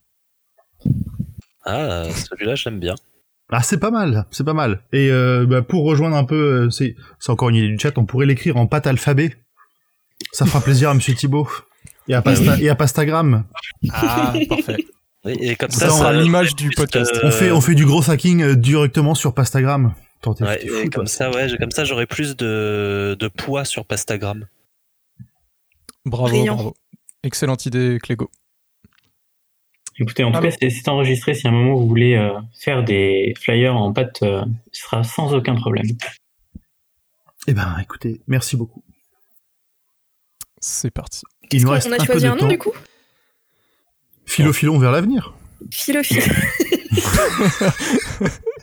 [1.64, 2.95] Ah, celui-là, j'aime bien.
[3.51, 4.83] Ah, c'est pas mal, c'est pas mal.
[4.93, 7.97] Et euh, bah, pour rejoindre un peu, euh, c'est c'est encore une idée du chat,
[7.99, 9.37] on pourrait l'écrire en pâte alphabet.
[10.33, 11.49] Ça fera plaisir à Monsieur Thibaut.
[12.07, 13.45] Et à, Pasta, et à Pastagram.
[13.91, 14.77] Ah, parfait.
[15.25, 17.11] Oui, et comme Ça ça, l'image du podcast.
[17.14, 19.95] euh, On fait, on fait du gros hacking directement sur Pastagram.
[20.27, 24.47] Ouais, fou, comme ça, ouais, comme ça, plus de, de poids sur Pastagram.
[26.05, 26.55] Bravo, Brillant.
[26.55, 26.77] bravo.
[27.22, 28.31] Excellente idée, Clégo.
[29.99, 31.35] Écoutez, en tout cas, c'est enregistré.
[31.35, 35.05] Si à un moment vous voulez euh, faire des flyers en pâte, euh, ce sera
[35.05, 35.87] sans aucun problème.
[37.47, 38.83] Eh ben, écoutez, merci beaucoup.
[40.59, 41.22] C'est parti.
[41.53, 42.72] Il nous reste qu'on a un peu choisi de un nom du coup?
[44.27, 45.35] Philo filon vers l'avenir.
[45.70, 46.22] Philophile.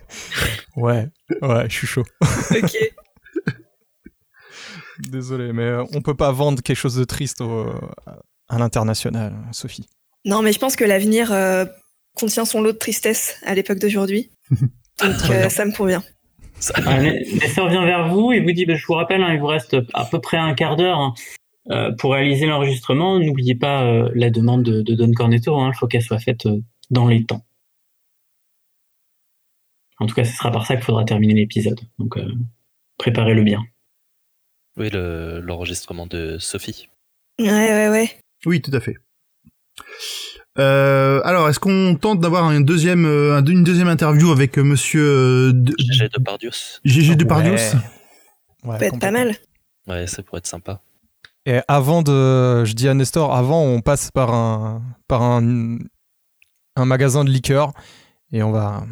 [0.75, 1.07] Ouais,
[1.41, 2.03] ouais, je suis chaud.
[2.51, 2.77] ok.
[5.09, 7.73] Désolé, mais euh, on peut pas vendre quelque chose de triste au-
[8.49, 9.87] à l'international, Sophie.
[10.25, 11.65] Non, mais je pense que l'avenir euh,
[12.15, 14.29] contient son lot de tristesse à l'époque d'aujourd'hui.
[14.51, 16.03] Donc euh, ça me convient.
[16.85, 19.47] Ah, Nestor vient vers vous et vous dit, bah, je vous rappelle, hein, il vous
[19.47, 21.13] reste à peu près un quart d'heure hein,
[21.71, 23.17] euh, pour réaliser l'enregistrement.
[23.17, 25.57] N'oubliez pas euh, la demande de, de Don Cornetto.
[25.59, 26.59] hein, Il faut qu'elle soit faite euh,
[26.91, 27.43] dans les temps.
[30.01, 31.79] En tout cas, ce sera par ça qu'il faudra terminer l'épisode.
[31.99, 32.27] Donc, euh,
[32.97, 33.63] préparez-le bien.
[34.77, 36.89] Oui, le- l'enregistrement de Sophie.
[37.39, 38.09] Ouais, ouais, ouais.
[38.45, 38.95] Oui, tout à fait.
[40.59, 45.53] Euh, alors, est-ce qu'on tente d'avoir un deuxième, euh, un- une deuxième interview avec Monsieur
[45.53, 46.81] de- GG de Pardius.
[46.83, 47.19] GG Ouais.
[48.63, 49.35] Ouais, Ça peut être pas mal.
[49.87, 50.81] Ouais, ça pourrait être sympa.
[51.45, 55.77] Et avant de, je dis à Nestor, avant on passe par un, par un,
[56.75, 57.73] un magasin de liqueurs
[58.33, 58.83] et on va,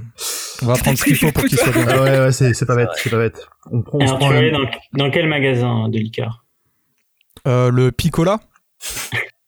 [0.62, 1.86] on va prendre ce qu'il faut pour qu'il soit bien.
[1.88, 3.48] Ah ouais, ouais, c'est c'est pas bête, c'est pas bête.
[3.72, 5.98] On prend, on se Alors, tu prend vas un- aller dans, dans quel magasin de
[5.98, 6.44] liqueur
[7.48, 8.40] Euh, le Picola.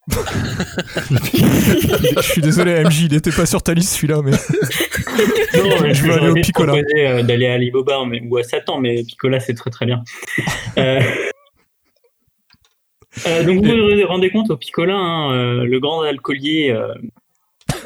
[1.02, 4.30] je suis désolé, MJ, il était pas sur ta liste celui-là, mais
[5.56, 6.74] Non, mais Je veux aller au Picola.
[6.96, 10.02] euh, d'aller à Alibaba mais, ou à Satan, mais Picola, c'est très très bien.
[10.78, 11.00] Euh,
[13.26, 16.92] euh, donc, vous vous rendez compte, au Picola, hein, euh, le grand alcoolier euh,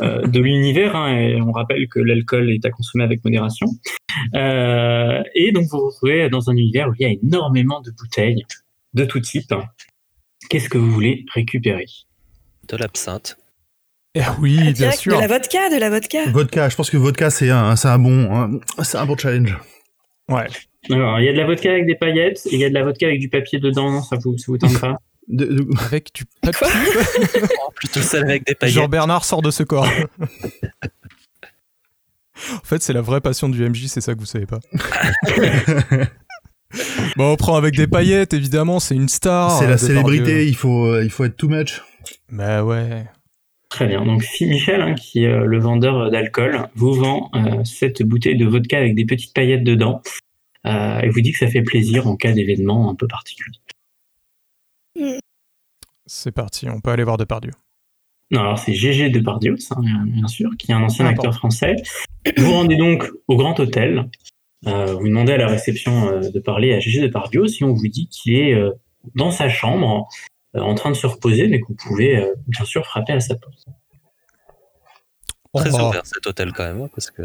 [0.01, 3.66] de l'univers, hein, et on rappelle que l'alcool est à consommer avec modération.
[4.34, 7.90] Euh, et donc, vous vous retrouvez dans un univers où il y a énormément de
[7.90, 8.44] bouteilles
[8.94, 9.55] de tout type.
[10.49, 11.86] Qu'est-ce que vous voulez récupérer?
[12.68, 13.36] De l'absinthe.
[14.14, 15.14] Eh oui, bien Direct, sûr.
[15.16, 16.30] De la vodka, de la vodka.
[16.30, 19.59] Vodka, je pense que vodka c'est un, c'est un bon, un- c'est un bon challenge.
[20.30, 20.47] Ouais.
[20.90, 22.74] Alors, il y a de la vodka avec des paillettes, et il y a de
[22.74, 24.97] la vodka avec du papier dedans, ça vous, ça vous tente pas?
[25.28, 26.66] De- de- Avec du papier.
[27.74, 28.74] Plutôt avec des paillettes.
[28.74, 29.86] Jean-Bernard sort de ce corps.
[32.52, 34.60] en fait, c'est la vraie passion du MJ, c'est ça que vous savez pas.
[37.16, 39.58] bon, on prend avec des paillettes, évidemment, c'est une star.
[39.58, 41.82] c'est euh, la célébrité, il faut, euh, il faut être too much.
[42.30, 43.04] Bah ouais.
[43.68, 44.04] Très bien.
[44.04, 48.36] Donc, si Michel, hein, qui est euh, le vendeur d'alcool, vous vend euh, cette bouteille
[48.36, 50.02] de vodka avec des petites paillettes dedans
[50.66, 53.58] euh, et vous dit que ça fait plaisir en cas d'événement un peu particulier.
[56.07, 57.53] C'est parti, on peut aller voir Depardieu.
[58.30, 59.57] Non, alors c'est GG Depardieu,
[60.07, 61.76] bien sûr, qui est un ancien acteur français.
[62.36, 64.09] Vous rendez donc au Grand Hôtel.
[64.66, 67.86] Euh, vous demandez à la réception euh, de parler à GG Depardieu si on vous
[67.86, 68.72] dit qu'il est euh,
[69.14, 70.09] dans sa chambre
[70.57, 73.20] euh, en train de se reposer, mais que vous pouvez euh, bien sûr frapper à
[73.20, 73.64] sa porte.
[75.55, 77.22] Très Oh, ouvert cet hôtel quand même, hein, parce que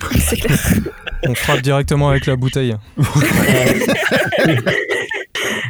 [1.28, 2.76] on frappe directement avec la bouteille.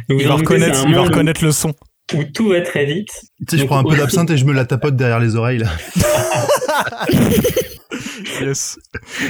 [0.09, 1.73] Il va reconnaître, il va le son.
[2.13, 3.11] où tout va très vite.
[3.47, 5.59] Tu sais, je prends un peu d'absinthe et je me la tapote derrière les oreilles
[5.59, 5.69] là.
[8.41, 8.77] Yes.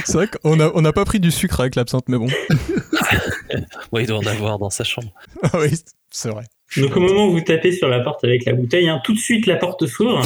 [0.04, 2.26] C'est vrai qu'on a, on n'a pas pris du sucre avec l'absinthe, mais bon.
[3.92, 5.12] ouais, il doit en avoir dans sa chambre.
[5.42, 5.70] Ah oui,
[6.10, 6.44] c'est vrai.
[6.76, 9.18] Donc au moment où vous tapez sur la porte avec la bouteille, hein, tout de
[9.18, 10.22] suite la porte s'ouvre.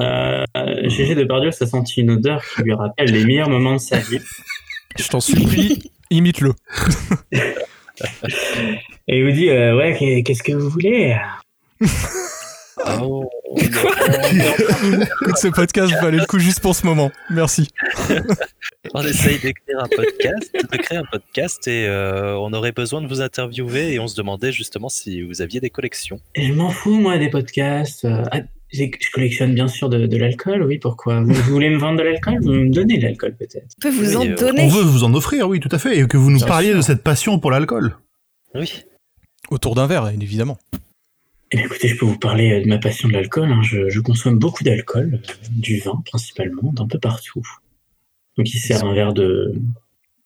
[0.00, 3.78] Euh, euh, GG Depardieu, ça sentit une odeur qui lui rappelle les meilleurs moments de
[3.78, 4.18] sa vie.
[4.98, 6.52] Je t'en supplie, imite-le.
[9.08, 11.16] Et il vous dit euh, ouais qu'est- qu'est-ce que vous voulez?
[13.00, 13.76] Oh, Écoute,
[15.36, 17.10] ce podcast valait le coup juste pour ce moment.
[17.30, 17.68] Merci.
[18.94, 23.06] On essaye d'écrire un podcast, de créer un podcast et euh, on aurait besoin de
[23.06, 26.20] vous interviewer et on se demandait justement si vous aviez des collections.
[26.34, 28.04] Et je m'en fous, moi, des podcasts.
[28.04, 28.40] Euh, ah,
[28.72, 31.20] je collectionne bien sûr de, de l'alcool, oui, pourquoi?
[31.20, 32.38] Vous, vous voulez me vendre de l'alcool?
[32.42, 34.62] Vous me donnez de l'alcool, peut-être On peut vous Oui, en euh, donner.
[34.62, 36.68] On veut vous en offrir, oui, tout à fait, et que vous nous Bien parliez
[36.70, 36.78] sûr.
[36.78, 37.96] de cette passion pour l'alcool.
[38.56, 38.82] Oui.
[39.50, 40.58] Autour d'un verre, évidemment.
[41.52, 43.50] Eh bien, écoutez, je peux vous parler euh, de ma passion de l'alcool.
[43.52, 43.62] hein.
[43.62, 47.42] Je, je consomme beaucoup d'alcool, euh, du vin principalement, d'un peu partout.
[48.36, 49.54] Donc, il sert un verre de,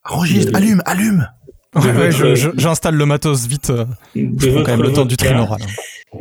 [0.04, 1.28] Enregistre, De- allume, allume
[1.74, 2.10] Ouais,
[2.56, 3.68] J'installe le matos vite.
[3.70, 5.60] euh, de faut votre quand même le temps du trinoral.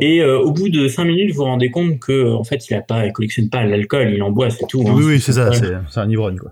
[0.02, 2.74] Et euh, au bout de 5 minutes, vous vous rendez compte que en fait, il
[2.74, 4.84] a pas, il collectionne pas l'alcool, il en boit, c'est tout.
[4.86, 4.94] hein.
[4.94, 6.52] Oui, oui, c'est ça, c'est un ivrogne, quoi.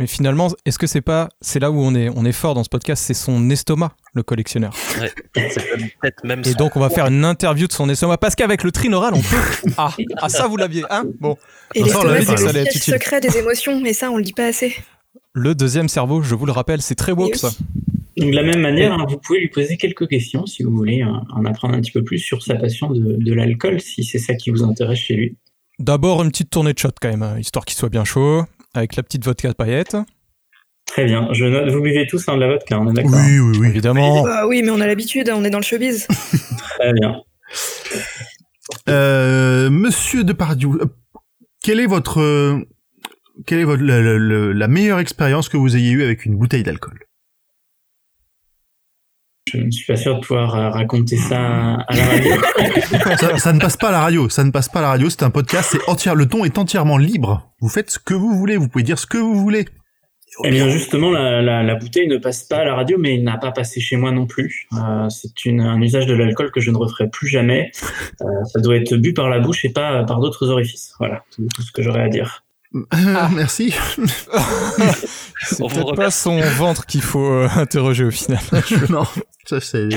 [0.00, 2.64] Mais finalement, est-ce que c'est pas, c'est là où on est, on est fort dans
[2.64, 4.74] ce podcast, c'est son estomac, le collectionneur.
[4.98, 5.12] Ouais.
[5.50, 5.62] C'est
[6.00, 8.72] peut-être même Et donc on va faire une interview de son estomac parce qu'avec le
[8.72, 9.70] trinoral, on peut.
[9.76, 11.04] Ah, ah ça vous l'aviez, hein?
[11.20, 11.36] Bon,
[11.74, 14.74] Et l'estomac, c'est le siège secret des émotions, et ça, on le dit pas assez.
[15.34, 17.38] le deuxième cerveau, je vous le rappelle, c'est très woke Oui.
[17.38, 17.50] ça.
[18.16, 21.02] Donc, de la même manière, hein, vous pouvez lui poser quelques questions si vous voulez
[21.02, 24.18] euh, en apprendre un petit peu plus sur sa passion de, de l'alcool, si c'est
[24.18, 25.36] ça qui vous intéresse chez lui.
[25.78, 28.44] D'abord une petite tournée de shot quand même, hein, histoire qu'il soit bien chaud,
[28.74, 29.96] avec la petite vodka de paillettes,
[30.86, 33.38] Très bien, je note, vous buvez tous un de la vodka, on est d'accord Oui,
[33.38, 33.68] oui, oui.
[33.68, 34.24] évidemment.
[34.24, 36.08] Bah oui, mais on a l'habitude, on est dans le showbiz.
[36.78, 37.22] Très bien.
[38.88, 40.86] Euh, Monsieur Depardieu, euh,
[41.62, 42.58] quelle est votre, euh,
[43.46, 46.36] quelle est votre, la, la- la- la meilleure expérience que vous ayez eue avec une
[46.36, 46.98] bouteille d'alcool?
[49.52, 52.30] Je ne suis pas sûr de pouvoir euh, raconter ça à la radio.
[53.18, 55.10] ça, ça ne passe pas à la radio, ça ne passe pas à la radio,
[55.10, 57.50] c'est un podcast, c'est entière, le ton est entièrement libre.
[57.60, 59.66] Vous faites ce que vous voulez, vous pouvez dire ce que vous voulez.
[60.44, 63.24] Eh bien, justement, la, la, la bouteille ne passe pas à la radio, mais il
[63.24, 64.68] n'a pas passé chez moi non plus.
[64.72, 67.70] Euh, c'est une- un usage de l'alcool que je ne referai plus jamais.
[68.22, 70.94] Euh, ça doit être bu par la bouche et pas par d'autres orifices.
[70.98, 72.44] Voilà, tout, tout ce que j'aurais à dire.
[72.74, 72.80] Euh,
[73.34, 73.74] Merci.
[75.42, 78.40] C'est peut-être pas son ventre qu'il faut euh, interroger au final.
[78.90, 79.04] non,
[79.46, 79.88] ça c'est,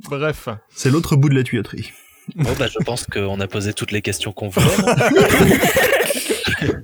[0.00, 0.48] Bref.
[0.74, 1.92] c'est l'autre bout de la tuyauterie.
[2.36, 4.66] Bon, bah, je pense qu'on a posé toutes les questions qu'on voulait.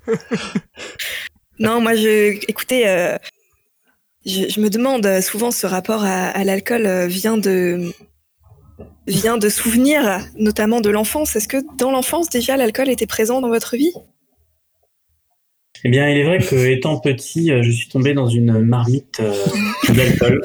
[1.58, 3.16] non moi, je, écoutez, euh,
[4.24, 7.92] je, je me demande souvent ce rapport à, à l'alcool euh, vient de
[9.06, 11.36] vient de souvenirs, notamment de l'enfance.
[11.36, 13.92] Est-ce que dans l'enfance déjà l'alcool était présent dans votre vie?
[15.84, 19.20] Eh bien, il est vrai que étant petit, euh, je suis tombé dans une marmite
[19.20, 19.34] euh,
[19.94, 20.40] d'alcool.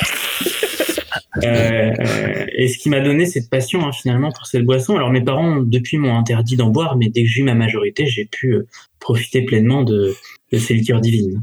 [1.37, 4.97] Euh, euh, et ce qui m'a donné cette passion hein, finalement pour cette boisson.
[4.97, 8.05] Alors mes parents depuis m'ont interdit d'en boire, mais dès que j'ai eu ma majorité,
[8.05, 8.67] j'ai pu euh,
[8.99, 10.13] profiter pleinement de,
[10.51, 11.41] de ces liqueurs divines.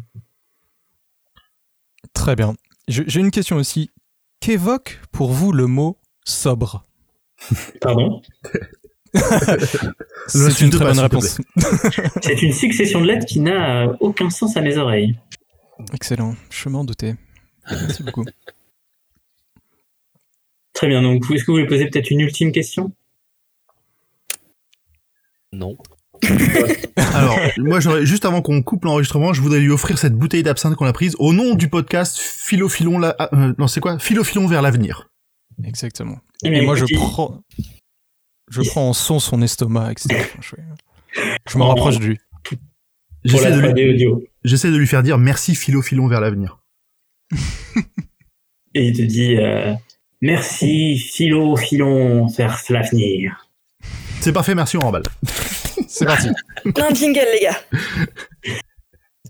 [2.13, 2.55] Très bien.
[2.89, 3.91] J'ai une question aussi.
[4.41, 6.87] Qu'évoque pour vous le mot sobre?
[7.81, 8.21] Pardon?
[10.29, 11.39] C'est une très bonne réponse.
[12.23, 15.19] C'est une succession de lettres qui n'a euh, aucun sens à mes oreilles.
[15.93, 16.35] Excellent.
[16.51, 17.15] Je m'en doutais.
[17.71, 18.25] Merci beaucoup.
[20.73, 22.93] Très bien, donc est-ce que vous voulez poser peut-être une ultime question?
[25.53, 25.77] Non.
[26.97, 30.77] Alors, moi, j'aurais, juste avant qu'on coupe l'enregistrement, je voudrais lui offrir cette bouteille d'absinthe
[30.77, 33.99] qu'on a prise au nom du podcast Philofilon, la, euh, non, c'est quoi?
[33.99, 35.11] Philofilon vers l'avenir.
[35.65, 36.19] Exactement.
[36.45, 37.43] Eh Et moi, je prends,
[38.51, 40.27] je prends en son son estomac, etc.
[41.49, 42.19] Je, me rapproche de lui.
[43.25, 44.23] J'essaie de, lui, 3D audio.
[44.45, 46.59] j'essaie de lui faire dire merci Philofilon vers l'avenir.
[48.75, 49.73] Et il te dit euh,
[50.23, 53.49] Merci, Philo, Philon, faire l'avenir.
[54.21, 55.03] C'est parfait, merci, on remballe.
[55.89, 56.29] C'est parti.
[56.75, 58.53] Plein de jingle, les gars.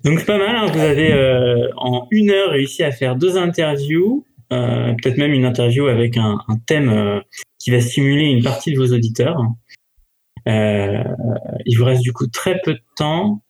[0.05, 3.37] Donc c'est pas mal, hein, vous avez euh, en une heure réussi à faire deux
[3.37, 7.21] interviews, euh, peut-être même une interview avec un, un thème euh,
[7.67, 9.41] qui va stimuler une partie de vos auditeurs.
[10.47, 11.03] Euh,
[11.65, 13.43] il vous reste du coup très peu de temps.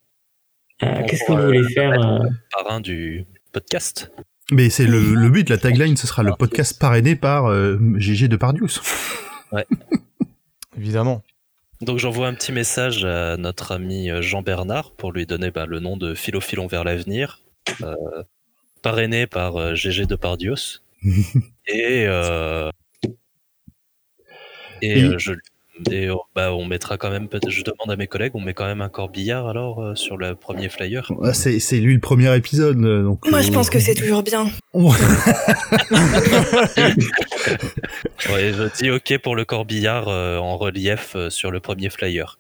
[0.83, 4.11] Euh, Qu'est-ce que vous voulez faire euh, Parrain du podcast.
[4.51, 8.29] Mais c'est le, le but, la tagline, ce sera le podcast parrainé par euh, GG
[8.29, 8.81] de Pardius.
[10.79, 11.23] Évidemment.
[11.83, 15.79] Donc j'envoie un petit message à notre ami Jean Bernard pour lui donner bah, le
[15.79, 17.43] nom de Philofilon vers l'avenir,
[17.83, 18.23] euh,
[18.81, 20.81] parrainé par euh, GG de Pardios.
[21.67, 22.71] et euh,
[24.83, 25.33] et Et- euh, je
[25.91, 28.55] et, euh, bah, on mettra quand même peut-être je demande à mes collègues on met
[28.55, 32.01] quand même un corbillard alors euh, sur le premier flyer Ah, C'est, c'est lui le
[32.01, 33.29] premier épisode, euh, donc.
[33.29, 34.47] Moi, euh, je pense que c'est toujours bien.
[38.31, 42.39] ouais, je dis ok pour le corbillard euh, en relief euh, sur le premier flyer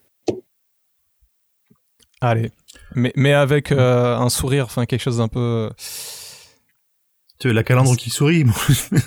[2.23, 2.51] Allez.
[2.95, 5.71] Mais, mais avec euh, un sourire, enfin quelque chose d'un peu.
[7.39, 8.47] Tu veux la calandre qui sourit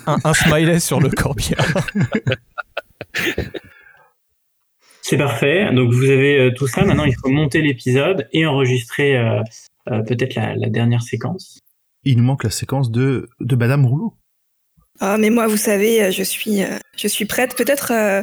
[0.06, 1.66] Un, un smiley sur le corbillard.
[5.02, 5.72] C'est parfait.
[5.72, 6.84] Donc vous avez euh, tout ça.
[6.84, 9.40] Maintenant, il faut monter l'épisode et enregistrer euh,
[9.88, 11.58] euh, peut-être la, la dernière séquence.
[12.04, 14.14] Il nous manque la séquence de, de Madame Rouleau.
[15.00, 17.56] Ah, mais moi, vous savez, je suis, euh, je suis prête.
[17.56, 18.22] Peut-être, euh,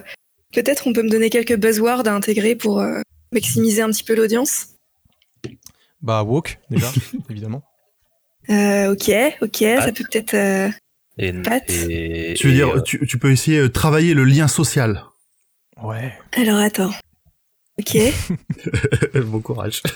[0.54, 4.16] peut-être, on peut me donner quelques buzzwords à intégrer pour euh, maximiser un petit peu
[4.16, 4.68] l'audience.
[6.02, 6.88] Bah, walk, déjà,
[7.30, 7.64] évidemment.
[8.50, 9.12] Euh, ok,
[9.42, 9.92] ok, ça Ah.
[9.92, 10.72] peut peut-être.
[11.20, 14.14] Euh, Et, Pat et- Tu veux et, dire, euh, tu, tu peux essayer de travailler
[14.14, 15.04] le lien social.
[15.82, 16.14] Ouais.
[16.34, 16.92] Alors attends.
[17.80, 17.98] Ok.
[19.26, 19.82] bon courage.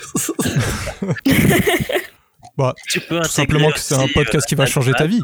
[2.57, 5.21] Bah, tu peux tout simplement que c'est un podcast euh, qui va changer ta vie.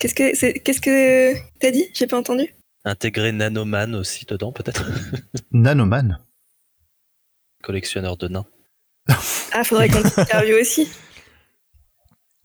[0.00, 1.86] Qu'est-ce que c'est Qu'est-ce que t'as dit?
[1.94, 2.52] J'ai pas entendu.
[2.84, 4.84] Intégrer Nanoman aussi dedans, peut-être.
[5.52, 6.18] Nanoman.
[7.62, 8.46] Collectionneur de nains.
[9.52, 10.88] Ah, faudrait qu'on t'interviewe aussi.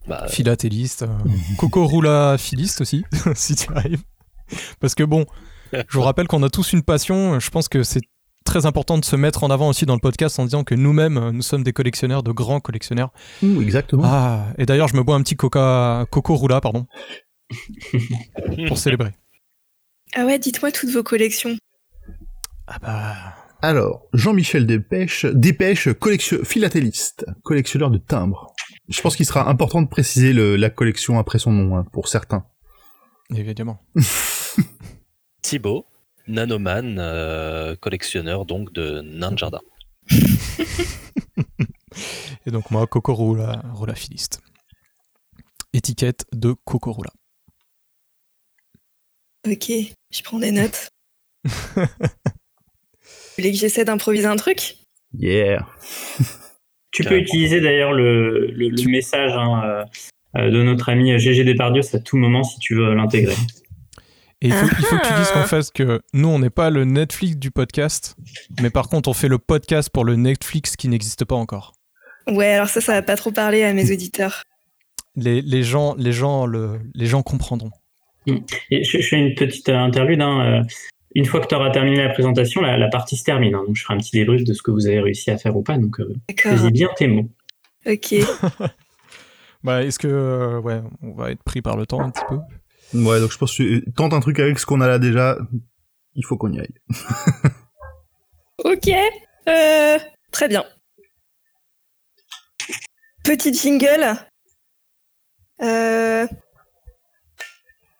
[0.09, 1.03] Bah, Philatéliste.
[1.03, 1.07] euh,
[1.57, 3.03] Coco Roula philiste aussi,
[3.35, 4.01] si tu arrives.
[4.79, 5.25] Parce que bon,
[5.71, 7.39] je vous rappelle qu'on a tous une passion.
[7.39, 8.01] Je pense que c'est
[8.43, 11.17] très important de se mettre en avant aussi dans le podcast en disant que nous-mêmes,
[11.17, 13.11] euh, nous sommes des collectionneurs, de grands collectionneurs.
[13.43, 14.01] Ouh, exactement.
[14.05, 16.87] Ah, et d'ailleurs, je me bois un petit coca, Coco Roula, pardon,
[18.67, 19.11] pour célébrer.
[20.15, 21.55] Ah ouais, dites-moi toutes vos collections.
[22.65, 23.15] Ah bah,
[23.61, 28.55] Alors, Jean-Michel Dépêche, Dépêche, collection, philatéliste, collectionneur de timbres.
[28.89, 32.07] Je pense qu'il sera important de préciser le- la collection après son nom, hein, pour
[32.07, 32.45] certains.
[33.35, 33.79] évidemment.
[35.43, 35.85] Thibaut,
[36.27, 39.61] Nanoman, euh, collectionneur donc de nains de jardin.
[42.45, 44.41] Et donc moi, Coco Roula, Roula philiste.
[45.73, 47.11] Étiquette de Coco Roula.
[49.47, 49.71] Ok,
[50.11, 50.89] je prends des notes.
[51.45, 51.85] Vous
[53.37, 54.77] voulez que j'essaie d'improviser un truc?
[55.13, 55.65] Yeah.
[56.91, 59.83] Tu peux utiliser d'ailleurs le, le, le message hein, euh,
[60.37, 63.35] euh, de notre ami GG Depardieu à tout moment si tu veux l'intégrer.
[64.41, 65.41] Et il faut, il faut que tu dises Ah.
[65.41, 68.15] qu'en fait que nous, on n'est pas le Netflix du podcast,
[68.61, 71.73] mais par contre, on fait le podcast pour le Netflix qui n'existe pas encore.
[72.27, 74.43] Ouais, alors ça, ça va pas trop parler à mes auditeurs.
[75.15, 77.71] Les, les gens, les, gens le, les gens comprendront.
[78.71, 80.21] Et je, je fais une petite euh, interlude.
[80.21, 80.63] hein, euh,
[81.15, 83.55] Une fois que tu auras terminé la présentation, la, la partie se termine.
[83.55, 85.55] hein, donc je ferai un petit débrief de ce que vous avez réussi à faire
[85.57, 85.77] ou pas.
[85.77, 87.29] Donc euh, choisis bien tes mots.
[87.85, 88.15] Ok.
[89.61, 92.37] Bah, est-ce que, euh, ouais, on va être pris par le temps un petit peu?
[92.97, 95.37] Ouais, donc je pense que tente un truc avec ce qu'on a là déjà,
[96.15, 96.73] il faut qu'on y aille.
[98.63, 98.89] Ok.
[99.49, 99.97] Euh,
[100.31, 100.63] très bien.
[103.23, 104.15] Petit jingle.
[105.61, 106.25] Euh,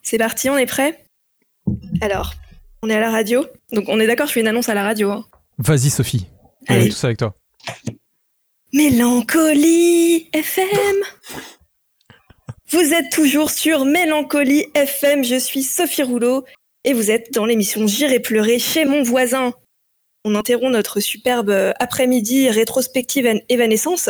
[0.01, 1.03] c'est parti, on est prêt?
[2.01, 2.33] Alors,
[2.81, 3.45] on est à la radio.
[3.71, 5.11] Donc on est d'accord, je fais une annonce à la radio.
[5.11, 5.25] hein.
[5.57, 6.27] Vas-y, Sophie.
[6.69, 6.85] On Allez.
[6.87, 7.33] est tous avec toi.
[8.73, 10.95] Mélancolie FM.
[12.71, 16.45] Vous êtes toujours sur Mélancolie FM, je suis Sophie Rouleau
[16.83, 19.53] et vous êtes dans l'émission J'irai pleurer chez mon voisin.
[20.23, 24.09] On interrompt notre superbe euh, après-midi rétrospective en- évanescence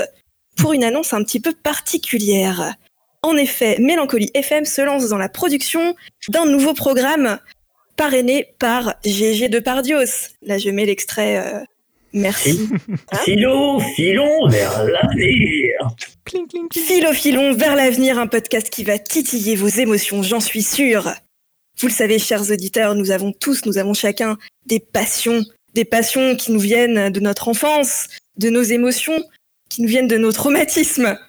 [0.58, 2.76] pour une annonce un petit peu particulière.
[3.22, 5.96] En effet, Mélancolie FM se lance dans la production
[6.28, 7.40] d'un nouveau programme
[8.00, 10.30] parrainé par GG Depardios.
[10.42, 11.36] Là, je mets l'extrait.
[11.38, 11.60] euh,
[12.14, 12.70] merci.
[13.12, 15.90] Hein Philo, filons vers l'avenir.
[16.24, 16.48] Cling.
[16.72, 21.14] Philophilon vers l'avenir, un podcast qui va titiller vos émotions, j'en suis sûre.
[21.78, 25.44] Vous le savez, chers auditeurs, nous avons tous, nous avons chacun des passions,
[25.74, 29.22] des passions qui nous viennent de notre enfance, de nos émotions,
[29.70, 31.20] qui nous viennent de nos traumatismes,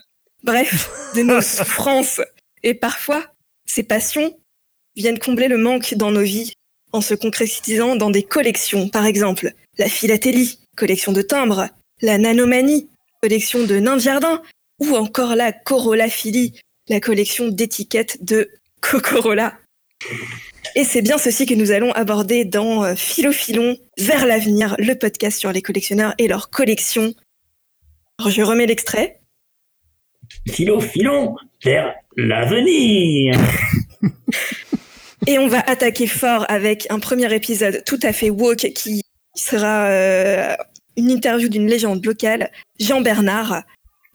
[0.45, 2.21] bref, de nos souffrances.
[2.63, 3.27] Et parfois,
[3.67, 4.39] ces passions
[4.95, 6.53] viennent combler le manque dans nos vies
[6.93, 11.69] en se concrétisant dans des collections, par exemple la philatélie, collection de timbres,
[12.03, 12.89] la nanomanie,
[13.23, 14.43] collection de nains de jardin,
[14.81, 16.55] ou encore la Corolaphilie,
[16.89, 19.55] la collection d'étiquettes de Cocorola.
[20.75, 25.39] Et c'est bien ceci que nous allons aborder dans euh, Philophilon vers l'avenir, le podcast
[25.39, 27.13] sur les collectionneurs et leurs collections.
[28.19, 29.21] Alors je remets l'extrait.
[30.49, 33.35] Philo, filons vers l'avenir.
[35.27, 39.03] Et on va attaquer fort avec un premier épisode tout à fait woke qui
[39.35, 40.57] sera euh,
[40.97, 43.63] une interview d'une légende locale, Jean Bernard,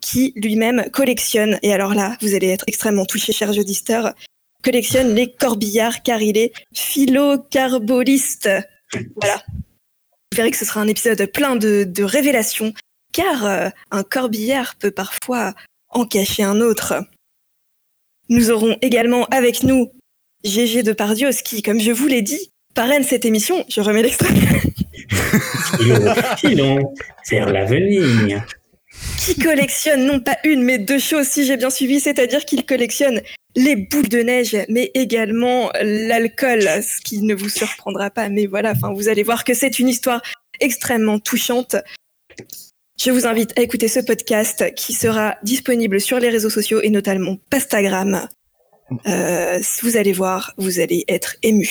[0.01, 4.13] qui lui-même collectionne, et alors là, vous allez être extrêmement touchés, chers auditeurs,
[4.63, 8.49] collectionne les corbillards car il est philocarboliste.
[9.15, 9.43] Voilà.
[9.47, 12.73] Vous verrez que ce sera un épisode plein de, de révélations,
[13.13, 15.53] car euh, un corbillard peut parfois
[15.89, 16.95] en cacher un autre.
[18.27, 19.91] Nous aurons également avec nous
[20.45, 23.65] GG de Pardios qui, comme je vous l'ai dit, parraine cette émission.
[23.67, 24.29] Je remets l'extrait.
[26.37, 26.93] Filons
[27.29, 28.45] vers l'avenir.
[29.17, 33.21] qui collectionne non pas une mais deux choses si j'ai bien suivi, c'est-à-dire qu'il collectionne
[33.55, 38.29] les boules de neige mais également l'alcool, ce qui ne vous surprendra pas.
[38.29, 40.21] Mais voilà, enfin vous allez voir que c'est une histoire
[40.59, 41.75] extrêmement touchante.
[43.01, 46.89] Je vous invite à écouter ce podcast qui sera disponible sur les réseaux sociaux et
[46.89, 48.29] notamment Pastagram.
[49.07, 51.69] Euh, vous allez voir, vous allez être ému.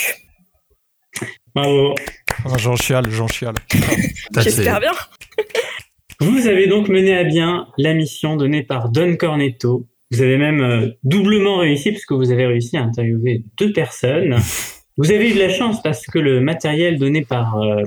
[1.54, 1.94] Bravo.
[2.44, 3.54] Ah, J'en chiale, j'en chiale.
[4.40, 4.92] J'espère bien.
[6.20, 9.86] Vous avez donc mené à bien la mission donnée par Don Cornetto.
[10.10, 14.36] Vous avez même euh, doublement réussi puisque vous avez réussi à interviewer deux personnes.
[14.96, 17.82] Vous avez eu de la chance parce que le matériel donné par euh,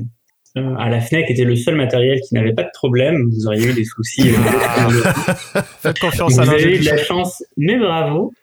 [0.58, 3.30] euh, à la Fnac était le seul matériel qui n'avait pas de problème.
[3.32, 4.30] Vous auriez eu des soucis.
[4.30, 8.34] euh, Faites confiance vous à avez eu de la chance, mais bravo.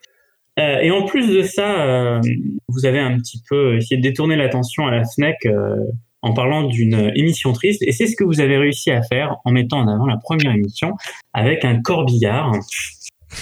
[0.59, 2.21] Euh, et en plus de ça, euh,
[2.69, 5.77] vous avez un petit peu essayé de détourner l'attention à la FNEC euh,
[6.23, 7.83] en parlant d'une émission triste.
[7.83, 10.53] Et c'est ce que vous avez réussi à faire en mettant en avant la première
[10.53, 10.93] émission
[11.33, 12.53] avec un corbillard.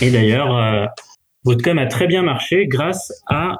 [0.01, 0.89] Et d'ailleurs,
[1.45, 3.59] votre com a très bien marché grâce à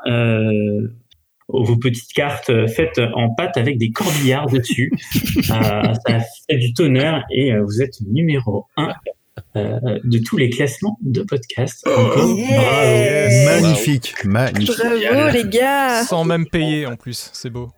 [1.47, 4.91] vos petites cartes faites en pâte avec des corbillards dessus.
[5.43, 8.93] Ça a fait du tonnerre et vous êtes numéro un
[9.57, 11.87] euh, de tous les classements de podcasts.
[11.87, 13.47] Encore Yeah.
[13.49, 13.63] bravo.
[13.63, 14.77] Magnifique, magnifique.
[14.79, 16.05] Bravo les gars.
[16.05, 17.71] Sans même payer en plus, c'est beau.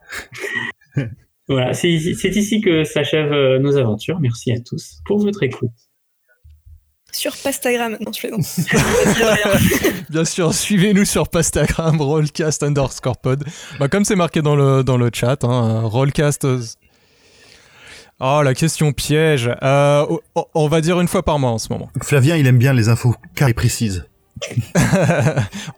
[1.46, 4.18] Voilà, c'est ici, que s'achèvent euh, nos aventures.
[4.18, 5.68] Merci à tous pour votre écoute.
[7.12, 7.98] Sur Pastagram.
[8.00, 8.46] Non, je plaisante.
[10.10, 13.44] Bien sûr, suivez-nous sur Pastagram, Rollcast underscore pod.
[13.78, 16.46] Bah, comme c'est marqué dans le, dans le chat, hein, Rollcast.
[18.20, 19.50] Oh, la question piège.
[19.62, 20.06] Euh,
[20.54, 21.88] on- va dire une fois par mois en ce moment.
[22.02, 24.06] Flavien, il aime bien les infos carrées et précises.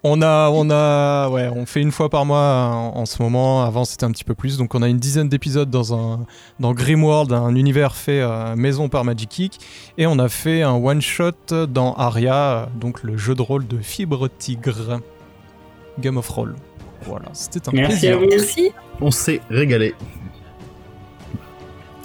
[0.02, 3.62] on a, on a, ouais, on fait une fois par mois en, en ce moment.
[3.64, 4.56] Avant, c'était un petit peu plus.
[4.58, 6.26] Donc, on a une dizaine d'épisodes dans un,
[6.60, 9.58] dans Grimworld, un univers fait euh, maison par Magic Geek.
[9.98, 13.66] et on a fait un one shot dans Aria, euh, donc le jeu de rôle
[13.66, 15.00] de Fibre Tigre,
[16.00, 16.54] Game of Roll.
[17.06, 18.16] Voilà, c'était un Merci plaisir.
[18.16, 18.26] à vous.
[18.30, 18.70] Merci.
[19.00, 19.94] On s'est régalé.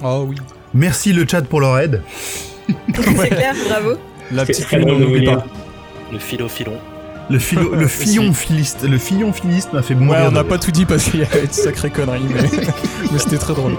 [0.03, 0.37] Oh oui,
[0.73, 2.01] Merci le chat pour leur aide.
[2.95, 3.95] C'est clair, bravo.
[4.31, 5.45] la petite lune, on n'oublie pas.
[6.11, 6.73] Le philo-filon.
[7.29, 10.21] Le, philo, le fillon filiste, le fillon filiste m'a fait mourir.
[10.21, 12.41] Ouais, on n'a pas tout dit parce qu'il y avait une sacrée connerie, mais,
[13.11, 13.75] mais c'était très drôle.